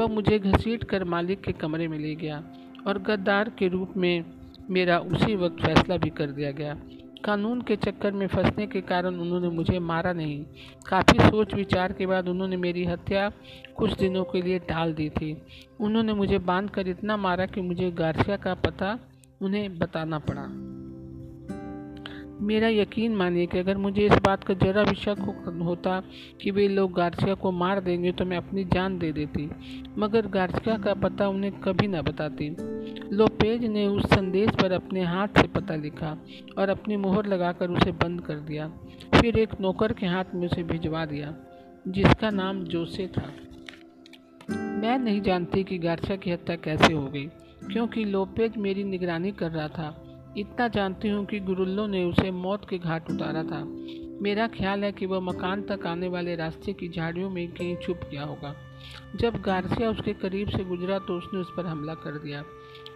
वह 0.00 0.06
मुझे 0.06 0.38
घसीट 0.38 0.84
कर 0.84 1.04
मालिक 1.04 1.40
के 1.40 1.52
कमरे 1.52 1.88
में 1.88 1.98
ले 1.98 2.14
गया 2.14 2.44
और 2.86 2.98
गद्दार 2.98 3.52
के 3.58 3.68
रूप 3.68 3.94
में 3.96 4.24
मेरा 4.70 4.98
उसी 4.98 5.36
वक्त 5.36 5.64
फैसला 5.66 5.96
भी 5.96 6.10
कर 6.10 6.26
दिया 6.26 6.50
गया। 6.50 6.80
कानून 7.24 7.62
के 7.62 7.76
चक्कर 7.76 8.12
में 8.12 8.26
फंसने 8.26 8.66
के 8.66 8.80
कारण 8.80 9.14
उन्होंने 9.14 9.48
मुझे 9.48 9.78
मारा 9.78 10.12
नहीं। 10.12 10.44
काफ़ी 10.86 11.18
सोच 11.18 11.54
विचार 11.54 11.92
के 11.92 12.06
बाद 12.06 12.28
उन्होंने 12.28 12.56
मेरी 12.56 12.84
हत्या 12.84 13.32
कुछ 13.76 13.98
दिनों 13.98 14.24
के 14.24 14.42
लिए 14.42 14.58
टाल 14.58 14.94
दी 14.94 15.08
थी। 15.08 15.42
उन्होंने 15.80 16.14
मुझे 16.14 16.38
बाँध 16.38 16.70
कर 16.70 16.88
इतना 16.88 17.16
मारा 17.16 17.46
कि 17.46 17.60
मुझे 17.60 17.90
गार्सिया 17.90 18.36
का 18.36 18.54
पता 18.54 18.98
उन्हें 19.42 19.78
बताना 19.78 20.18
पड़ा। 20.18 20.81
मेरा 22.42 22.68
यकीन 22.68 23.14
मानिए 23.16 23.46
कि 23.46 23.58
अगर 23.58 23.76
मुझे 23.76 24.06
इस 24.06 24.12
बात 24.24 24.44
का 24.44 24.54
जरा 24.54 24.82
भी 24.84 24.94
शक 24.94 25.18
होता 25.62 26.02
कि 26.42 26.50
वे 26.50 26.66
लोग 26.68 26.92
गार्सिया 26.92 27.34
को 27.34 27.50
मार 27.52 27.80
देंगे 27.80 28.12
तो 28.12 28.24
मैं 28.24 28.36
अपनी 28.36 28.64
जान 28.64 28.98
दे 28.98 29.12
देती। 29.12 29.48
मगर 29.98 30.26
गार्सिया 30.26 30.76
का 30.78 30.94
पता 30.94 31.28
उन्हें 31.28 31.52
कभी 31.60 31.86
ना 31.88 32.02
बताती। 32.02 32.48
लोपेज 33.12 33.64
ने 33.64 33.86
उस 33.86 34.06
संदेश 34.06 34.50
पर 34.62 34.72
अपने 34.72 35.04
हाथ 35.04 35.28
से 35.28 35.46
पता 35.48 35.76
लिखा 35.76 36.16
और 36.58 36.68
अपनी 36.68 36.96
मोहर 36.96 37.26
लगाकर 37.26 37.70
उसे 37.70 37.92
बंद 37.92 38.20
कर 38.20 38.40
दिया। 38.40 38.68
फिर 39.14 39.38
एक 39.38 39.60
नौकर 39.60 39.92
के 39.92 40.06
हाथ 40.06 40.34
में 40.34 40.46
उसे 40.48 40.62
भिजवा 40.62 41.04
दिया, 41.06 41.34
जिसका 41.88 42.30
नाम 42.30 42.64
जोसे 42.64 43.06
था। 43.06 43.32
मैं 44.50 44.98
नहीं 44.98 45.20
जानती 45.20 45.64
कि 45.64 45.78
गार्सिया 45.78 46.16
की 46.16 46.30
हत्या 46.30 46.56
कैसे 46.56 46.92
हो 46.92 47.06
गई, 47.06 47.26
क्योंकि 47.72 48.04
लोपेज 48.04 48.56
मेरी 48.56 48.84
निगरानी 48.84 49.32
कर 49.32 49.50
रहा 49.50 49.68
था। 49.68 50.01
इतना 50.38 50.66
जानती 50.68 51.08
हूँ 51.08 51.24
कि 51.26 51.38
गुरुल्लो 51.40 51.86
ने 51.86 52.04
उसे 52.04 52.30
मौत 52.30 52.68
के 52.68 52.78
घाट 52.78 53.10
उतारा 53.10 53.42
था। 53.42 53.62
मेरा 54.22 54.46
ख्याल 54.48 54.84
है 54.84 54.90
कि 54.92 55.06
वह 55.06 55.20
मकान 55.20 55.62
तक 55.62 55.86
आने 55.86 56.08
वाले 56.08 56.34
रास्ते 56.36 56.72
की 56.72 56.88
झाड़ियों 56.88 57.30
में 57.30 57.48
कहीं 57.48 57.76
छुप 57.76 58.00
गया 58.10 58.24
होगा। 58.24 58.54
जब 59.16 59.40
गार्सिया 59.42 59.90
उसके 59.90 60.12
करीब 60.12 60.48
से 60.48 60.64
गुजरा 60.64 60.98
तो 60.98 61.16
उसने 61.18 61.40
उस 61.40 61.52
पर 61.56 61.66
हमला 61.66 61.94
कर 61.94 62.18
दिया। 62.18 62.42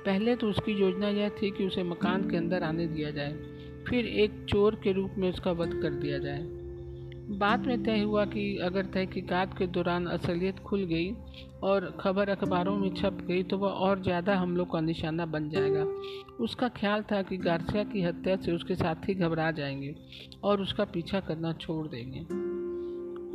पहले 0.05 0.37
तो 0.37 0.49
उसकी 0.49 0.73
योजना 0.73 1.09
यह 1.09 1.29
थी 1.43 1.51
कि 1.51 1.67
उसे 1.67 1.83
मकान 1.83 2.29
के 2.31 2.37
अंदर 2.37 2.63
आने 2.63 2.87
दिया 2.87 3.11
जाए, 3.11 3.33
फिर 3.89 4.07
एक 4.07 4.45
चोर 4.49 4.75
के 4.75 4.93
रूप 4.93 5.15
में 5.19 5.29
उसका 5.31 5.53
वध 5.53 5.81
कर 5.83 5.91
दिया 5.93 6.19
जाए। 6.19 6.43
बाद 7.31 7.67
में 7.67 7.83
तय 7.83 8.01
हुआ 8.01 8.25
कि 8.25 8.57
अगर 8.57 8.87
तहकीकात 8.87 9.59
के 9.59 9.67
दौरान 9.67 10.07
असलियत 10.07 10.59
खुल 10.59 10.85
गई 10.85 11.11
और 11.63 11.97
ख़बर 12.01 12.29
अखबारों 12.29 12.77
में 12.77 12.95
छप 12.95 13.19
गई 13.23 13.43
तो 13.43 13.59
वह 13.59 13.69
और 13.69 14.03
ज़्यादा 14.03 14.37
हमलों 14.37 14.65
का 14.65 14.81
निशाना 14.81 15.27
बन 15.27 15.49
जाएगा। 15.51 15.85
उसका 16.45 16.69
ख्याल 16.69 17.03
था 17.03 17.23
कि 17.23 17.37
गार्सिया 17.37 17.85
की 17.85 18.03
हत्या 18.03 18.37
से 18.37 18.53
उसके 18.53 18.75
साथी 18.75 19.15
घबरा 19.15 19.51
जाएँगे 19.51 19.95
और 20.45 20.61
उसका 20.61 20.85
पीछा 20.85 21.21
करना 21.21 21.53
छोड़ 21.53 21.87
देंगे। 21.89 22.21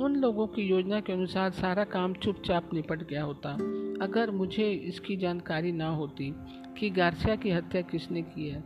उन 0.03 0.15
लोगों 0.15 0.47
की 0.47 0.61
योजना 0.61 0.99
के 0.99 1.13
अनुसार 1.13 1.51
सारा 1.51 1.83
काम 1.83 2.13
चुपचाप 2.13 2.73
निपट 2.73 3.07
गया 3.07 3.23
होता। 3.23 3.53
अगर 4.01 4.31
मुझे 4.31 4.71
इसकी 4.71 5.17
जानकारी 5.17 5.71
ना 5.71 5.89
होती 5.89 6.33
कि 6.79 6.89
गार्सिया 6.89 7.35
की 7.35 7.51
हत्या 7.51 7.81
किसने 7.81 8.21
की 8.21 8.47
है, 8.49 8.63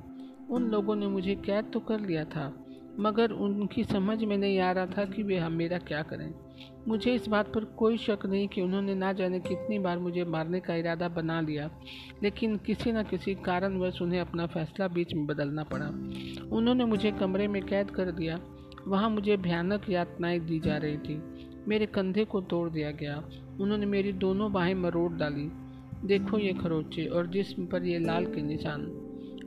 उन 0.50 0.64
लोगों 0.64 0.96
ने 0.96 1.08
मुझे 1.08 1.36
कैद 1.36 1.66
तो 1.74 1.80
कर 1.80 2.00
लिया 2.00 2.26
था 2.26 2.65
मगर 3.00 3.32
उनकी 3.32 3.84
समझ 3.84 4.24
में 4.24 4.38
नहीं 4.38 4.60
आ 4.60 4.72
रहा 4.72 4.86
था 4.86 5.06
कि 5.06 5.24
वे 5.24 5.38
हम 5.38 5.54
मेरा 5.54 5.78
क्या 5.78 6.02
करें। 6.02 6.34
मुझे 6.88 7.16
इस 7.16 7.28
बात 7.28 7.54
पर 7.54 7.64
कोई 7.64 7.98
शक 7.98 8.20
नहीं 8.26 8.48
कि 8.48 8.62
उन्होंने 8.62 8.96
ना 8.96 9.14
जाने 9.14 9.40
कितनी 9.40 9.80
बार 9.80 10.00
मुझे 10.00 10.24
मारने 10.24 10.60
का 10.60 10.76
इरादा 10.76 11.08
बना 11.08 11.42
लिया, 11.42 11.72
लेकिन 12.24 12.58
किसी 12.58 12.92
न 12.92 13.04
किसी 13.04 13.36
कारणवश 13.36 14.02
उन्हें 14.02 14.20
अपना 14.20 14.46
फैसला 14.46 14.88
बीच 14.88 15.14
में 15.14 15.26
बदलना 15.26 15.64
पड़ा। 15.64 15.88
उन्होंने 16.56 16.86
मुझे 16.86 17.12
कमरे 17.12 17.48
में 17.48 17.66
कैद 17.66 17.92
कर 17.92 18.12
दिया। 18.12 18.40
वहाँ 18.88 19.10
मुझे 19.10 19.38
भयानक 19.38 19.90
यातनाएँ 19.90 20.40
दी 20.40 20.60
जा 20.60 20.78
रही 20.78 20.98
थी। 20.98 21.22
मेरे 21.68 21.86
कंधे 21.86 22.26
को 22.26 22.42
तोड़ 22.42 22.70
दिया 22.70 22.92
गया। 22.92 23.30
उन्होंने 23.62 23.86
मेरी 23.86 24.12
दोनों 24.14 24.54
बाहें 24.54 24.76
मरोड़ 24.76 25.12
डाली। 25.12 25.52
देखो 26.08 26.38
ये 26.38 26.54
खरोचे 26.54 27.06
और 27.06 27.28
जिसम 27.28 27.66
पर 27.66 27.84
ये 27.84 28.00
लाल 28.00 28.26
के 28.26 28.42
निशान। 28.42 28.82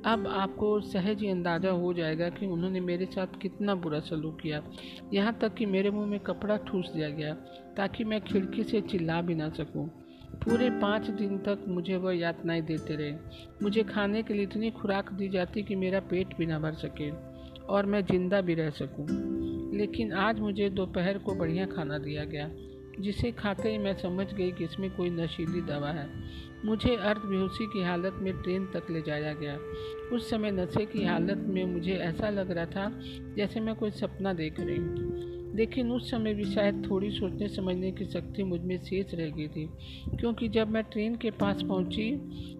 अब 0.06 0.26
आपको 0.26 0.80
सहज 0.82 1.20
ही 1.20 1.28
अंदाज़ा 1.28 1.70
हो 1.70 1.92
जाएगा 1.92 2.28
कि 2.30 2.46
उन्होंने 2.46 2.80
मेरे 2.80 3.06
साथ 3.06 3.38
कितना 3.42 3.74
बुरा 3.74 4.00
सलूक 4.00 4.40
किया 4.40 4.62
यहाँ 5.12 5.36
तक 5.40 5.54
कि 5.54 5.66
मेरे 5.66 5.90
मुँह 5.90 6.06
में 6.06 6.18
कपड़ा 6.20 6.56
ठूस 6.56 6.90
दिया 6.90 7.08
गया, 7.08 7.32
ताकि 7.76 8.04
मैं 8.04 8.20
खिड़की 8.20 8.64
से 8.64 8.80
चिल्ला 8.80 9.20
भी 9.22 9.34
ना 9.34 9.48
सकूँ। 9.50 9.86
पूरे 10.44 10.70
पाँच 10.70 11.06
दिन 11.10 11.38
तक 11.38 11.64
मुझे 11.68 11.96
वह 11.96 12.16
यातनाएँ 12.16 12.62
देते 12.62 12.96
रहे 12.96 13.12
मुझे 13.62 13.82
खाने 13.84 14.22
के 14.22 14.34
लिए 14.34 14.42
इतनी 14.42 14.70
खुराक 14.70 15.12
दी 15.12 15.28
जाती 15.28 15.62
कि 15.62 15.74
मेरा 15.74 16.00
पेट 16.00 16.36
भी 16.38 16.46
ना 16.46 16.58
भर 16.58 16.74
सके, 16.76 17.10
और 17.66 17.86
मैं 17.86 18.04
ज़िंदा 18.06 18.40
भी 18.40 18.54
रह 18.54 18.70
सकूँ। 18.70 19.06
लेकिन 19.78 20.12
आज 20.12 20.40
मुझे 20.40 20.68
दोपहर 20.70 21.18
को 21.18 21.34
बढ़िया 21.34 21.66
खाना 21.66 21.98
दिया 21.98 22.24
गया, 22.24 22.50
जिसे 23.00 23.30
खाते 23.32 23.70
ही 23.70 23.78
मैं 23.78 23.94
समझ 23.94 24.26
गई 24.34 24.50
कि 24.52 24.64
इसमें 24.64 24.90
कोई 24.90 25.10
नशीली 25.10 25.60
दवा 25.62 25.90
है 25.90 26.06
मुझे 26.64 26.96
अर्ध 26.96 27.20
बेहोशी 27.20 27.66
की 27.66 27.82
हालत 27.82 28.18
में 28.22 28.32
ट्रेन 28.42 28.66
तक 28.66 28.90
ले 28.90 29.02
जाया 29.02 29.32
गया। 29.32 29.58
उस 30.12 30.30
समय 30.30 30.50
नशे 30.50 30.84
की 30.86 31.04
हालत 31.04 31.44
में 31.48 31.64
मुझे 31.64 31.92
ऐसा 31.92 32.30
लग 32.30 32.50
रहा 32.50 32.66
था 32.66 32.90
जैसे 33.36 33.60
मैं 33.60 33.74
कोई 33.74 33.90
सपना 33.90 34.32
देख 34.32 34.60
रही 34.60 34.76
हूँ। 34.76 35.26
लेकिन 35.56 35.90
उस 35.92 36.10
समय 36.10 36.34
भी 36.34 36.44
शायद 36.44 36.82
थोड़ी 36.90 37.10
सोचने 37.10 37.48
समझने 37.48 37.92
की 37.92 38.04
शक्ति 38.04 38.42
मुझमें 38.42 38.76
शेष 38.78 39.14
रह 39.14 39.30
गई 39.30 39.48
थी, 39.48 39.68
क्योंकि 40.20 40.48
जब 40.48 40.70
मैं 40.70 40.82
ट्रेन 40.82 41.14
के 41.16 41.30
पास 41.30 41.62
पहुँची 41.62 42.12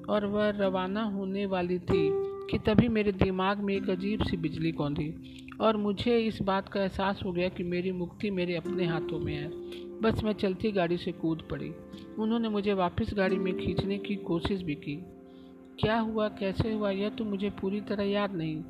और 0.08 0.26
वह 0.26 0.48
रवाना 0.50 1.02
होने 1.02 1.46
वाली 1.46 1.78
थी 1.78 2.08
कि 2.50 2.58
तभी 2.58 2.88
मेरे 2.88 3.12
दिमाग 3.12 3.58
में 3.58 3.74
एक 3.74 3.90
अजीब 3.90 4.22
सी 4.22 4.36
बिजली 4.36 4.72
कौंधी 4.72 5.12
और 5.60 5.76
मुझे 5.76 6.18
इस 6.18 6.42
बात 6.42 6.68
का 6.68 6.80
एहसास 6.82 7.20
हो 7.24 7.32
गया 7.32 7.48
कि 7.48 7.62
मेरी 7.62 7.92
मुक्ति 7.92 8.30
मेरे 8.30 8.56
अपने 8.56 8.86
हाथों 8.86 9.18
में 9.18 9.34
है। 9.34 9.48
बस 10.02 10.22
मैं 10.24 10.32
चलती 10.32 10.70
गाड़ी 10.72 10.96
से 10.96 11.12
कूद 11.12 11.42
पड़ी। 11.50 11.72
उन्होंने 12.18 12.48
मुझे 12.48 12.72
वापस 12.74 13.14
गाड़ी 13.14 13.38
में 13.38 13.56
खींचने 13.56 13.98
की 13.98 14.16
कोशिश 14.16 14.62
भी 14.62 14.74
की। 14.74 14.96
क्या 15.80 15.98
हुआ, 15.98 16.28
कैसे 16.28 16.72
हुआ, 16.72 16.90
यह 16.90 17.08
तो 17.08 17.24
मुझे 17.24 17.50
पूरी 17.50 17.80
तरह 17.80 18.04
याद 18.04 18.34
नहीं, 18.34 18.62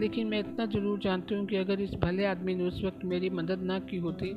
लेकिन 0.00 0.26
मैं 0.26 0.38
इतना 0.40 0.66
ज़रूर 0.66 0.98
जानती 0.98 1.34
हूँ 1.34 1.46
कि 1.46 1.56
अगर 1.56 1.80
इस 1.80 1.94
भले 1.94 2.24
आदमी 2.24 2.54
ने 2.54 2.64
उस 2.64 2.82
वक्त 2.84 3.04
मेरी 3.04 3.30
मदद 3.30 3.62
ना 3.62 3.78
की 3.80 3.96
होती 3.96 4.32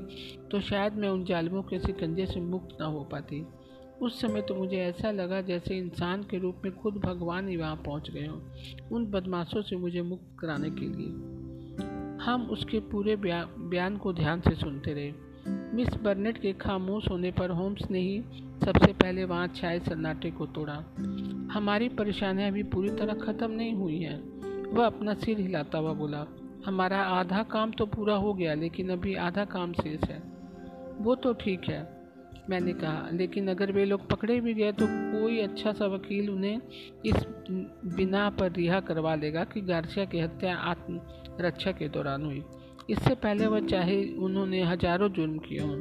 तो 0.52 0.62
शायद 0.62 0.94
मैं 0.94 1.10
उन 1.10 1.24
जालमों 1.26 1.62
के 1.64 1.80
सिकंजे 1.80 2.26
से 2.26 2.40
मुक्त 2.42 2.78
ना 2.82 2.88
हो 2.88 3.04
पाती। 3.04 3.46
उस 4.02 4.20
समय 4.22 4.42
तो 4.42 4.56
मुझे 4.56 4.78
ऐसा 4.78 5.12
लगा 5.12 5.42
जैसे 5.42 5.78
इंसान 5.78 6.24
के 6.24 6.38
रूप 6.38 6.62
में 6.66 6.76
खुद 6.76 6.94
भगवान 6.96 7.50
ही 7.50 7.58
वहाँ 7.58 7.76
पहुँच 7.76 8.10
गए 8.12 8.26
हों, 8.26 8.40
उन 8.92 9.06
बदमाशों 9.06 9.62
से 9.62 9.76
मुझे 9.76 10.02
मुक्त 10.02 10.36
कराने 10.40 10.70
के 10.72 10.88
लिए। 10.88 12.24
हम 12.26 12.48
उसके 12.52 12.80
पूरे 12.92 13.16
बयान 13.16 13.98
को 13.98 14.14
ध्यान 14.14 14.42
से 14.42 14.56
सुनते 14.56 14.94
रहे। 14.94 15.14
मिस 15.46 15.96
बर्नेट 16.04 16.38
के 16.38 16.52
खामोश 16.54 17.10
होने 17.10 17.32
पर 17.32 17.50
होम्स 17.50 17.90
ने 17.92 18.00
ही 18.00 18.20
सबसे 18.66 18.92
पहले 18.94 19.24
वहाँ 19.26 19.48
छाए 19.56 19.80
सन्नाटे 19.80 20.32
को 20.32 20.46
तोड़ा। 20.48 20.74
हमारी 21.54 21.90
परेशानियाँ 21.90 22.50
अभी 22.52 22.64
पूरी 22.66 22.90
तरह 22.92 23.14
ख़त्म 23.16 23.52
नहीं 23.52 23.74
हुई 23.74 24.00
हैं। 24.00 24.18
वह 24.68 24.86
अपना 24.86 25.14
सिर 25.16 25.40
हिलाता 25.40 25.78
हुआ 25.78 25.94
बोला, 25.94 26.26
हमारा 26.66 27.02
आधा 27.12 27.44
काम 27.52 27.72
तो 27.72 27.86
पूरा 27.88 28.16
हो 28.16 28.34
गया, 28.34 28.54
लेकिन 28.54 28.90
अभी 28.90 29.16
आधा 29.16 29.46
काम 29.48 29.74
शेष 29.74 30.10
है। 30.10 30.22
वो 31.00 31.16
तो 31.16 31.34
ठीक 31.36 31.70
है, 31.70 31.80
मैंने 32.50 32.74
कहा, 32.74 33.10
लेकिन 33.14 33.48
अगर 33.48 33.72
वे 33.72 33.86
लोग 33.86 34.10
पकड़े 34.10 34.40
भी 34.40 34.54
गए 34.54 34.72
तो 34.72 34.88
कोई 34.88 35.40
अच्छा 35.40 35.72
सा 35.74 35.86
वकील 35.86 36.30
उन्हें 36.30 36.62
इस 37.06 37.26
बिना 37.96 38.30
पर 38.30 38.52
रिहा 38.52 38.80
करवा 38.80 39.16
लेगा 39.16 39.44
कि 39.44 39.62
गार्सिया 39.64 40.06
की 40.06 40.20
हत्या 40.20 40.56
आत्मरक्षा 40.56 41.72
के 41.72 41.90
दौरान 41.90 42.26
हुई। 42.26 42.44
इससे 42.90 43.16
पहले 43.16 43.48
वह 43.48 43.60
चाहे 43.60 44.14
उन्होंने 44.16 44.64
हज़ारों 44.64 45.10
जुर्म 45.10 45.38
किए 45.38 45.60
हों, 45.60 45.78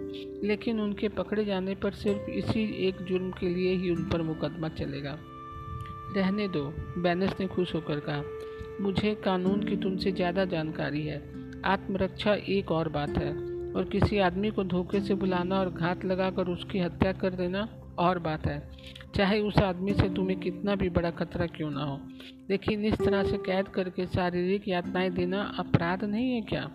लेकिन 0.46 0.80
उनके 0.80 1.08
पकड़े 1.08 1.44
जाने 1.44 1.74
पर 1.74 1.92
सिर्फ़ 1.92 2.30
इसी 2.30 2.88
एक 2.88 3.02
जुर्म 3.02 3.30
के 3.30 3.48
लिए 3.48 3.74
ही 3.74 3.90
उन 3.90 4.08
पर 4.08 4.22
मुकदमा 4.22 4.68
चलेगा। 4.68 5.18
रहने 6.16 6.48
दो, 6.48 6.74
बैनस 6.98 7.34
ने 7.40 7.46
खुश 7.46 7.74
होकर 7.74 8.00
कहा। 8.00 8.22
मुझे 8.80 9.14
कानून 9.14 9.62
की 9.62 9.76
तुमसे 9.76 10.12
ज़्यादा 10.12 10.44
जानकारी 10.44 11.02
है। 11.02 11.22
आत्मरक्षा 11.64 12.34
एक 12.34 12.70
और 12.70 12.88
बात 12.88 13.18
है। 13.18 13.32
और 13.72 13.84
किसी 13.84 14.18
आदमी 14.18 14.50
को 14.50 14.64
धोखे 14.64 15.00
से 15.00 15.14
बुलाना 15.14 15.60
और 15.60 15.70
घात 15.70 16.04
लगाकर 16.04 16.46
उसकी 16.46 16.78
हत्या 16.78 17.12
कर 17.12 17.30
देना 17.30 17.68
और 17.98 18.18
बात 18.18 18.46
है। 18.46 18.70
चाहे 19.16 19.40
उस 19.40 19.58
आदमी 19.58 19.94
से 19.94 20.08
तुम्हें 20.08 20.40
कितना 20.40 20.74
भी 20.74 20.88
बड़ा 20.88 21.10
खतरा 21.10 21.46
क्यों 21.46 21.70
ना 21.70 21.84
हो। 21.84 22.00
लेकिन 22.50 22.84
इस 22.84 22.94
तरह 22.94 23.24
से 23.24 23.36
कैद 23.36 23.68
करके 23.68 24.06
शारीरिक 24.06 24.68
यातनाएँ 24.68 25.10
देना 25.10 25.54
अपराध 25.58 26.04
नहीं 26.04 26.32
है 26.32 26.40
क्या? 26.40 26.70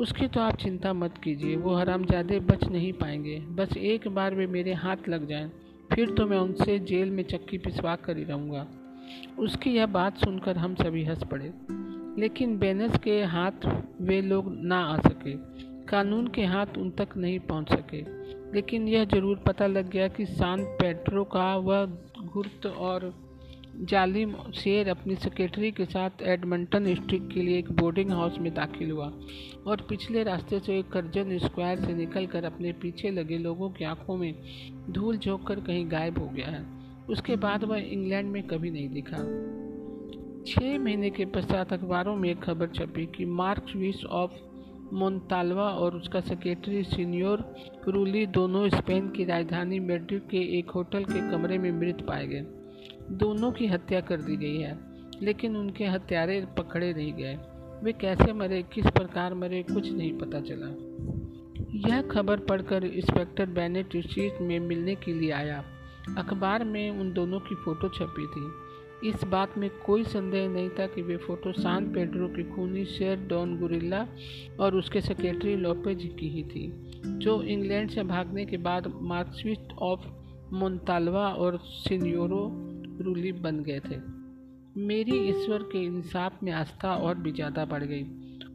उसकी 0.00 0.26
तो 0.26 0.40
आप 0.40 0.56
चिंता 0.56 0.92
मत 0.92 1.18
कीजिए 1.24 1.56
वो 1.56 1.74
हरामजादे 1.74 2.38
बच 2.40 2.64
नहीं 2.64 2.92
पाएँगे। 2.92 3.38
बस 3.56 3.76
एक 3.76 4.08
बार 4.08 4.34
वे 4.34 4.46
मेरे 4.46 4.72
हाथ 4.74 5.08
लग 5.08 5.28
जाएँ, 5.28 5.50
फिर 5.94 6.10
तो 6.10 6.26
मैं 6.26 6.38
उनसे 6.38 6.78
जेल 6.78 7.10
में 7.10 7.22
चक्की 7.24 7.58
पिसवा 7.58 7.94
कर 7.96 8.16
ही 8.16 8.24
रहूँगा। 8.24 8.66
उसकी 9.38 9.70
यह 9.70 9.86
बात 9.86 10.18
सुनकर 10.18 10.56
हम 10.56 10.74
सभी 10.74 11.04
हंस 11.04 11.22
पड़े। 11.30 11.52
लेकिन 12.20 12.58
बेनस 12.58 12.98
के 12.98 13.22
हाथ 13.22 13.66
वे 14.00 14.20
लोग 14.22 14.52
ना 14.64 14.78
आ 14.84 14.96
सके 14.98 15.34
कानून 15.88 16.26
के 16.26 16.44
हाथ 16.44 16.78
उन 16.78 16.90
तक 16.90 17.16
नहीं 17.16 17.38
पहुँच 17.40 17.72
सके। 17.72 18.00
लेकिन 18.54 18.88
यह 18.88 19.04
ज़रूर 19.04 19.36
पता 19.36 19.66
लग 19.66 19.90
गया 19.90 20.08
कि 20.08 20.26
सान 20.26 20.64
पेट्रो 20.80 21.24
का 21.24 21.56
वह 21.56 21.84
गुर्त 22.34 22.66
और 22.66 23.12
जालिम 23.80 24.34
शेर 24.54 24.88
अपनी 24.88 25.14
सेक्रेटरी 25.14 25.70
के 25.70 25.84
साथ 25.84 26.10
एडमंटन 26.22 26.94
स्ट्रीट 26.94 27.32
के 27.32 27.42
लिए 27.42 27.58
एक 27.58 27.72
बोर्डिंग 27.72 28.10
हाउस 28.10 28.38
में 28.38 28.54
दाखिल 28.54 28.90
हुआ 28.90 29.12
और 29.66 29.86
पिछले 29.88 30.22
रास्ते 30.22 30.60
से 30.60 30.78
एक 30.78 30.88
कर्जन 30.88 31.38
स्क्वायर 31.38 31.80
से 31.80 31.94
निकलकर 31.94 32.44
अपने 32.44 32.72
पीछे 32.72 33.10
लगे 33.10 33.38
लोगों 33.38 33.70
की 33.70 33.84
आँखों 33.84 34.16
में 34.16 34.34
धूल 34.90 35.18
झोंक 35.18 35.46
कर 35.46 35.60
कहीं 35.60 35.90
गायब 35.90 36.18
हो 36.18 36.26
गया 36.26 36.46
है। 36.46 36.66
उसके 37.08 37.36
बाद 37.36 37.64
वह 37.64 37.78
इंग्लैंड 37.78 38.30
में 38.30 38.42
कभी 38.42 38.70
नहीं 38.70 38.88
दिखा। 38.88 39.18
छः 40.46 40.78
महीने 40.78 41.10
के 41.10 41.24
पश्चात 41.24 41.72
अखबारों 41.72 42.16
में 42.16 42.30
एक 42.30 42.42
खबर 42.42 42.66
छपी 42.66 43.06
कि 43.06 43.24
मार्क्स 43.24 43.76
विश 43.76 44.04
ऑफ़ 44.04 44.32
मोन्तालवा 44.92 45.68
और 45.68 45.96
उसका 45.96 46.20
सेक्रेटरी 46.20 46.84
सीनियोर 46.84 47.54
रूली 47.88 48.26
दोनों 48.26 48.68
स्पेन 48.68 49.08
की 49.08 49.24
राजधानी 49.24 49.80
मेड्रिड 49.80 50.28
के 50.28 50.58
एक 50.58 50.70
होटल 50.70 51.04
के 51.04 51.30
कमरे 51.30 51.58
में 51.58 51.72
मृत 51.72 52.04
पाए 52.08 52.26
गए। 52.26 52.46
दोनों 53.12 53.52
की 53.52 53.66
हत्या 53.66 54.00
कर 54.00 54.20
दी 54.20 54.36
गई 54.36 54.56
है, 54.56 54.78
लेकिन 55.22 55.56
उनके 55.56 55.84
हत्यारे 55.84 56.46
पकड़े 56.58 56.92
नहीं 56.94 57.12
गए। 57.12 57.38
वे 57.82 57.92
कैसे 57.92 58.32
मरे, 58.32 58.62
किस 58.62 58.86
प्रकार 58.86 59.34
मरे, 59.34 59.62
कुछ 59.62 59.92
नहीं 59.92 60.18
पता 60.18 60.40
चला। 60.40 60.66
यह 61.88 62.02
खबर 62.02 62.38
पढ़कर 62.38 62.84
इंस्पेक्टर 62.84 63.46
बैनेट 63.46 63.96
स्ट्रीट 63.96 64.40
में 64.40 64.60
मिलने 64.60 64.94
के 64.94 65.12
लिए 65.12 65.30
आया। 65.30 65.64
अखबार 66.18 66.64
में 66.64 66.90
उन 66.90 67.12
दोनों 67.12 67.40
की 67.40 67.54
फ़ोटो 67.54 67.88
छपी 67.88 68.26
थी। 68.26 68.50
इस 69.08 69.24
बात 69.24 69.58
में 69.58 69.70
कोई 69.86 70.04
संदेह 70.04 70.48
नहीं 70.48 70.70
था 70.70 70.86
कि 70.86 71.02
वे 71.02 71.16
फ़ोटो 71.16 71.52
सान 71.52 71.92
पेड्रो 71.92 72.28
की 72.28 72.42
खूनी 72.44 72.84
शेर 72.84 73.16
डॉन 73.18 73.58
गुरिल्ला 73.58 74.06
और 74.60 74.76
उसके 74.76 75.00
सेक्रेटरी 75.00 75.56
लोपेज 75.56 76.16
की 76.20 76.28
ही 76.28 76.42
थी, 76.42 76.72
जो 77.06 77.42
इंग्लैंड 77.42 77.90
से 77.90 78.02
भागने 78.02 78.46
के 78.46 78.56
बाद 78.56 78.92
मार्क्सिस्ट 79.02 79.72
ऑफ़ 79.78 80.06
मोन्तालवा 80.52 81.28
और 81.28 81.56
सिन्योरो 81.58 82.71
रूली 83.00 83.32
बन 83.32 83.60
गए 83.60 83.80
थे। 83.80 83.96
मेरी 84.80 85.18
ईश्वर 85.28 85.62
के 85.62 85.84
इंसाफ 85.84 86.42
में 86.42 86.52
आस्था 86.52 86.94
और 86.96 87.14
भी 87.14 87.32
ज़्यादा 87.32 87.64
बढ़ 87.64 87.84
गई। 87.84 88.02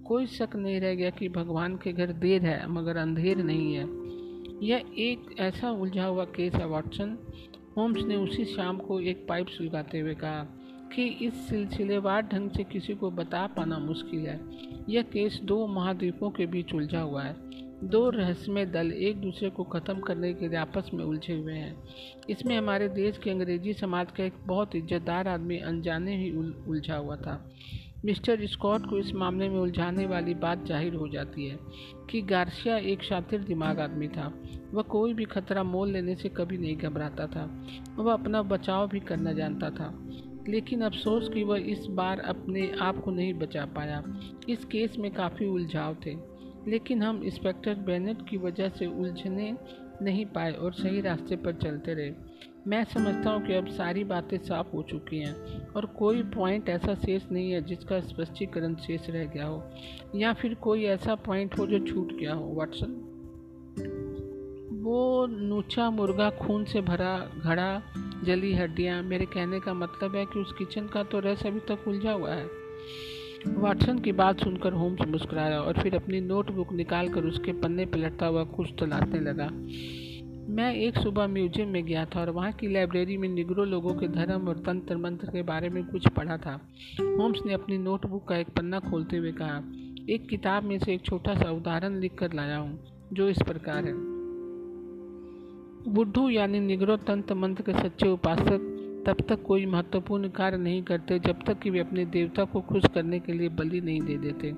कोई 0.03 0.25
शक 0.25 0.55
नहीं 0.55 0.79
रह 0.81 0.95
गया 0.95 1.09
कि 1.09 1.29
भगवान 1.29 1.75
के 1.75 1.93
घर 1.93 2.11
देर 2.11 2.45
है, 2.45 2.67
मगर 2.67 2.97
अंधेर 2.97 3.37
नहीं 3.37 3.73
है। 3.73 3.85
यह 4.67 4.83
एक 4.97 5.35
ऐसा 5.39 5.71
उलझा 5.71 6.05
हुआ 6.05 6.25
केस 6.25 6.53
है, 6.53 6.67
वाटसन। 6.67 7.17
होम्स 7.77 8.03
ने 8.03 8.15
उसी 8.15 8.45
शाम 8.45 8.77
को 8.77 8.99
एक 8.99 9.25
पाइप 9.29 9.47
सुलगाते 9.47 9.99
हुए 9.99 10.15
कहा 10.15 10.47
कि 10.95 11.07
इस 11.07 11.33
सिलसिलेवार 11.33 12.21
ढंग 12.21 12.49
से 12.49 12.63
किसी 12.63 12.93
को 12.93 13.11
बता 13.11 13.47
पाना 13.47 13.79
मुश्किल 13.79 14.19
है। 14.19 14.39
यह 14.89 15.01
केस 15.01 15.39
दो 15.43 15.67
महाद्वीपों 15.67 16.29
के 16.29 16.45
बीच 16.45 16.73
उलझा 16.73 17.01
हुआ 17.01 17.23
है। 17.23 17.46
दो 17.83 18.09
रहस्यमय 18.09 18.65
दल 18.65 18.91
एक 18.91 19.21
दूसरे 19.21 19.49
को 19.49 19.63
ख़त्म 19.63 19.99
करने 19.99 20.33
के 20.33 20.47
लिए 20.47 20.57
आपस 20.57 20.89
में 20.93 21.05
उलझे 21.05 21.33
हुए 21.33 21.53
हैं। 21.53 21.83
इसमें 22.29 22.57
हमारे 22.57 22.89
देश 22.89 23.17
के 23.17 23.29
अंग्रेज़ी 23.29 23.73
समाज 23.73 24.11
का 24.11 24.23
एक 24.23 24.33
बहुत 24.45 24.75
इज्जतदार 24.75 25.27
आदमी 25.27 25.57
अनजाने 25.57 26.17
ही 26.17 26.31
उलझा 26.67 26.95
हुआ 26.95 27.15
था। 27.15 27.51
मिस्टर 28.05 28.45
स्कॉट 28.47 28.89
को 28.89 28.97
इस 28.97 29.13
मामले 29.13 29.49
में 29.49 29.59
उलझाने 29.59 30.05
वाली 30.05 30.33
बात 30.33 30.65
ज़ाहिर 30.65 30.93
हो 30.93 31.07
जाती 31.07 31.47
है 31.47 31.59
कि 32.09 32.21
गार्सिया 32.21 32.77
एक 32.77 33.03
शातिर 33.03 33.43
दिमाग 33.43 33.79
आदमी 33.79 34.07
था। 34.07 34.33
वह 34.73 34.81
कोई 34.81 35.13
भी 35.13 35.25
खतरा 35.25 35.63
मोल 35.63 35.91
लेने 35.91 36.15
से 36.15 36.29
कभी 36.29 36.57
नहीं 36.57 36.77
घबराता 36.77 37.27
था। 37.27 37.65
वह 37.95 38.13
अपना 38.13 38.41
बचाव 38.41 38.87
भी 38.87 38.99
करना 38.99 39.33
जानता 39.33 39.69
था। 39.69 40.07
लेकिन 40.49 40.81
अफसोस 40.81 41.29
कि 41.29 41.43
वह 41.43 41.57
इस 41.57 41.85
बार 41.89 42.19
अपने 42.19 42.71
आप 42.81 42.97
को 42.97 43.11
नहीं 43.11 43.33
बचा 43.33 43.65
पाया। 43.65 44.03
इस 44.49 44.65
केस 44.65 44.97
में 44.99 45.11
काफ़ी 45.11 45.45
उलझाव 45.45 45.95
थे। 46.05 46.36
लेकिन 46.67 47.03
हम 47.03 47.23
इंस्पेक्टर 47.23 47.75
बेनेट 47.75 48.27
की 48.29 48.37
वजह 48.37 48.69
से 48.69 48.85
उलझने 48.85 49.55
नहीं 50.01 50.25
पाए 50.25 50.51
और 50.51 50.73
सही 50.73 51.01
रास्ते 51.01 51.35
पर 51.35 51.53
चलते 51.53 51.93
रहे। 51.93 52.11
मैं 52.67 52.83
समझता 52.83 53.29
हूँ 53.29 53.45
कि 53.47 53.53
अब 53.53 53.67
सारी 53.67 54.03
बातें 54.03 54.37
साफ़ 54.37 54.67
हो 54.67 54.81
चुकी 54.83 55.19
हैं 55.19 55.67
और 55.71 55.85
कोई 55.85 56.23
पॉइंट 56.23 56.69
ऐसा 56.69 56.95
शेष 56.95 57.31
नहीं 57.31 57.51
है 57.51 57.61
जिसका 57.61 57.99
स्पष्टीकरण 57.99 58.75
शेष 58.75 59.09
रह 59.09 59.25
गया 59.25 59.45
हो, 59.45 59.63
या 60.15 60.33
फिर 60.33 60.53
कोई 60.53 60.83
ऐसा 60.85 61.15
पॉइंट 61.15 61.57
हो 61.59 61.67
जो 61.67 61.79
छूट 61.79 62.13
गया 62.13 62.33
हो। 62.33 62.53
वाटसन 62.53 63.03
वो 64.83 65.27
नूचा 65.27 65.89
मुर्गा 65.89 66.29
खून 66.29 66.65
से 66.65 66.81
भरा, 66.81 67.17
घड़ा, 67.43 67.81
जली 68.23 68.53
हड्डियाँ, 68.53 69.01
मेरे 69.03 69.25
कहने 69.25 69.59
का 69.59 69.73
मतलब 69.73 70.15
है 70.15 70.25
कि 70.25 70.39
उस 70.39 70.53
किचन 70.53 70.87
का 70.87 71.03
तो 71.03 71.19
रस 71.19 71.45
अभी 71.45 71.59
तक 71.59 71.87
उलझा 71.87 72.11
हुआ 72.11 72.33
है। 72.33 72.45
वाटसन 73.57 73.99
की 73.99 74.11
बात 74.11 74.39
सुनकर 74.39 74.73
होम्स 74.73 75.07
मुस्कुराया 75.07 75.59
और 75.61 75.81
फिर 75.81 75.95
अपनी 75.95 76.19
नोटबुक 76.21 76.71
निकालकर 76.73 77.25
उसके 77.25 77.51
पन्ने 77.53 77.85
पलटता 77.85 78.25
हुआ 78.25 78.43
कुछ 78.43 78.73
तलाशने 78.79 79.19
लगा। 79.21 79.47
मैं 80.55 80.73
एक 80.75 80.97
सुबह 80.97 81.27
म्यूज़ियम 81.27 81.69
में 81.69 81.83
गया 81.85 82.05
था 82.05 82.19
और 82.21 82.29
वहाँ 82.29 82.51
की 82.51 82.67
लाइब्रेरी 82.67 83.17
में 83.17 83.27
निगरो 83.29 83.63
लोगों 83.65 83.93
के 83.93 84.07
धर्म 84.07 84.47
और 84.47 84.57
तंत्र 84.57 84.97
मंत्र 84.97 85.27
के 85.27 85.41
बारे 85.43 85.69
में 85.69 85.83
कुछ 85.85 86.07
पढ़ा 86.07 86.37
था। 86.37 86.53
होम्स 87.01 87.39
ने 87.45 87.53
अपनी 87.53 87.77
नोटबुक 87.77 88.27
का 88.27 88.37
एक 88.37 88.49
पन्ना 88.49 88.79
खोलते 88.79 89.17
हुए 89.17 89.31
कहा, 89.31 89.57
एक 90.09 90.27
किताब 90.29 90.63
में 90.63 90.77
से 90.79 90.93
एक 90.93 91.05
छोटा 91.05 91.35
सा 91.35 91.51
उदाहरण 91.51 91.99
लिख 91.99 92.15
कर 92.19 92.33
लाया 92.33 92.57
हूँ, 92.57 92.79
जो 93.13 93.29
इस 93.29 93.41
प्रकार 93.41 93.85
है। 93.85 93.93
बुद्धू 95.93 96.29
यानी 96.29 96.59
निगरो 96.59 96.97
तंत्र 96.97 97.35
मंत्र 97.35 97.63
के 97.63 97.73
सच्चे 97.73 98.09
उपासक 98.09 98.73
तब 99.07 99.21
तक 99.29 99.43
कोई 99.43 99.65
महत्वपूर्ण 99.65 100.29
कार्य 100.29 100.57
नहीं 100.57 100.83
करते, 100.83 101.19
जब 101.19 101.43
तक 101.45 101.59
कि 101.59 101.69
वे 101.69 101.79
अपने 101.79 102.05
देवता 102.05 102.43
को 102.43 102.61
खुश 102.61 102.83
करने 102.93 103.19
के 103.19 103.33
लिए 103.33 103.49
बलि 103.49 103.81
नहीं 103.81 104.01
दे 104.01 104.17
देते। 104.17 104.53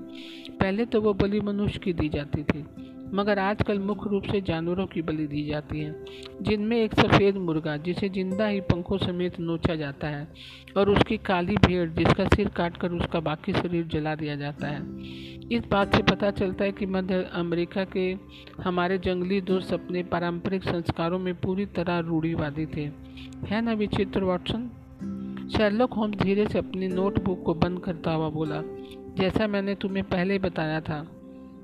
पहले 0.51 0.85
तो 0.85 1.01
वो 1.01 1.13
बलि 1.13 1.39
मनुष्य 1.39 1.79
की 1.79 1.93
दी 1.93 2.09
जाती 2.09 2.43
थी। 2.43 2.65
मगर 3.13 3.39
आजकल 3.39 3.79
मुख्य 3.79 4.09
रूप 4.09 4.23
से 4.23 4.41
जानवरों 4.41 4.87
की 4.87 5.01
बलि 5.01 5.27
दी 5.27 5.45
जाती 5.45 5.79
है, 5.79 6.05
जिनमें 6.41 6.77
एक 6.77 6.93
सफ़ेद 6.93 7.37
मुर्गा, 7.37 7.77
जिसे 7.77 8.09
ज़िंदा 8.09 8.47
ही 8.47 8.61
पंखों 8.61 8.97
समेत 8.97 9.39
नोचा 9.39 9.75
जाता 9.75 10.07
है, 10.07 10.27
और 10.77 10.89
उसकी 10.89 11.17
काली 11.17 11.55
भेड़, 11.55 11.89
जिसका 11.89 12.25
सिर 12.25 12.47
काटकर 12.47 12.91
उसका 12.91 13.19
बाकी 13.19 13.53
शरीर 13.53 13.85
जला 13.85 14.15
दिया 14.15 14.35
जाता 14.35 14.67
है। 14.67 14.81
इस 15.51 15.63
बात 15.71 15.95
से 15.95 16.03
पता 16.03 16.31
चलता 16.31 16.65
है 16.65 16.71
कि 16.71 16.85
मध्य 16.85 17.29
अमेरिका 17.33 17.83
के 17.83 18.17
हमारे 18.63 18.97
जंगली 18.97 19.41
दोस्त 19.41 19.73
अपने 19.73 20.03
पारंपरिक 20.03 20.63
संस्कारों 20.63 21.19
में 21.19 21.33
पूरी 21.35 21.65
तरह 21.65 21.99
रूढ़ीवादी 21.99 22.65
थे। 22.65 22.89
है 23.47 23.61
ना 23.61 23.73
विचित्र, 23.73 24.23
वाटसन? 24.23 24.69
शेरलॉक 25.57 25.93
होम्स 25.93 26.17
धीरे 26.17 26.47
से 26.47 26.59
अपनी 26.59 26.87
नोटबुक 26.87 27.43
को 27.45 27.53
बंद 27.53 27.79
करता 27.79 28.11
हुआ 28.11 28.29
बोला, 28.29 28.61
जैसा 29.19 29.47
मैंने 29.47 29.75
तुम्हें 29.75 30.03
पहले 30.03 30.39
बताया 30.39 30.81
था 30.81 31.05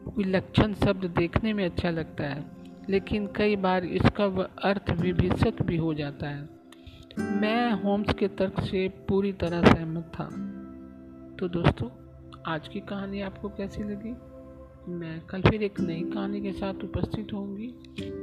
विलक्षण 0.07 0.73
शब्द 0.73 1.05
देखने 1.05 1.53
में 1.53 1.65
अच्छा 1.65 1.89
लगता 1.89 2.23
है, 2.23 2.45
लेकिन 2.89 3.27
कई 3.35 3.55
बार 3.55 3.85
इसका 3.85 4.25
अर्थ 4.63 4.91
विभिषक 4.91 5.61
भी 5.61 5.77
हो 5.77 5.93
जाता 5.93 6.29
है। 6.29 6.49
मैं 7.19 7.71
होम्स 7.71 8.13
के 8.13 8.27
तर्क 8.27 8.59
से 8.59 8.87
पूरी 8.87 9.33
तरह 9.33 9.61
सहमत 9.61 10.11
था। 10.19 10.25
तो 11.39 11.47
दोस्तों, 11.47 11.89
आज 12.47 12.67
की 12.67 12.79
कहानी 12.79 13.21
आपको 13.21 13.49
कैसी 13.49 13.83
लगी? 13.83 14.15
मैं 14.91 15.21
कल 15.21 15.41
फिर 15.41 15.63
एक 15.63 15.79
नई 15.79 16.01
कहानी 16.01 16.41
के 16.41 16.51
साथ 16.51 16.83
उपस्थित 16.83 17.33
होंगी। 17.33 17.67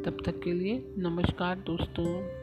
तब 0.05 0.16
तक 0.27 0.40
के 0.40 0.53
लिए 0.53 0.95
नमस्कार 0.99 1.57
दोस्तों। 1.57 2.41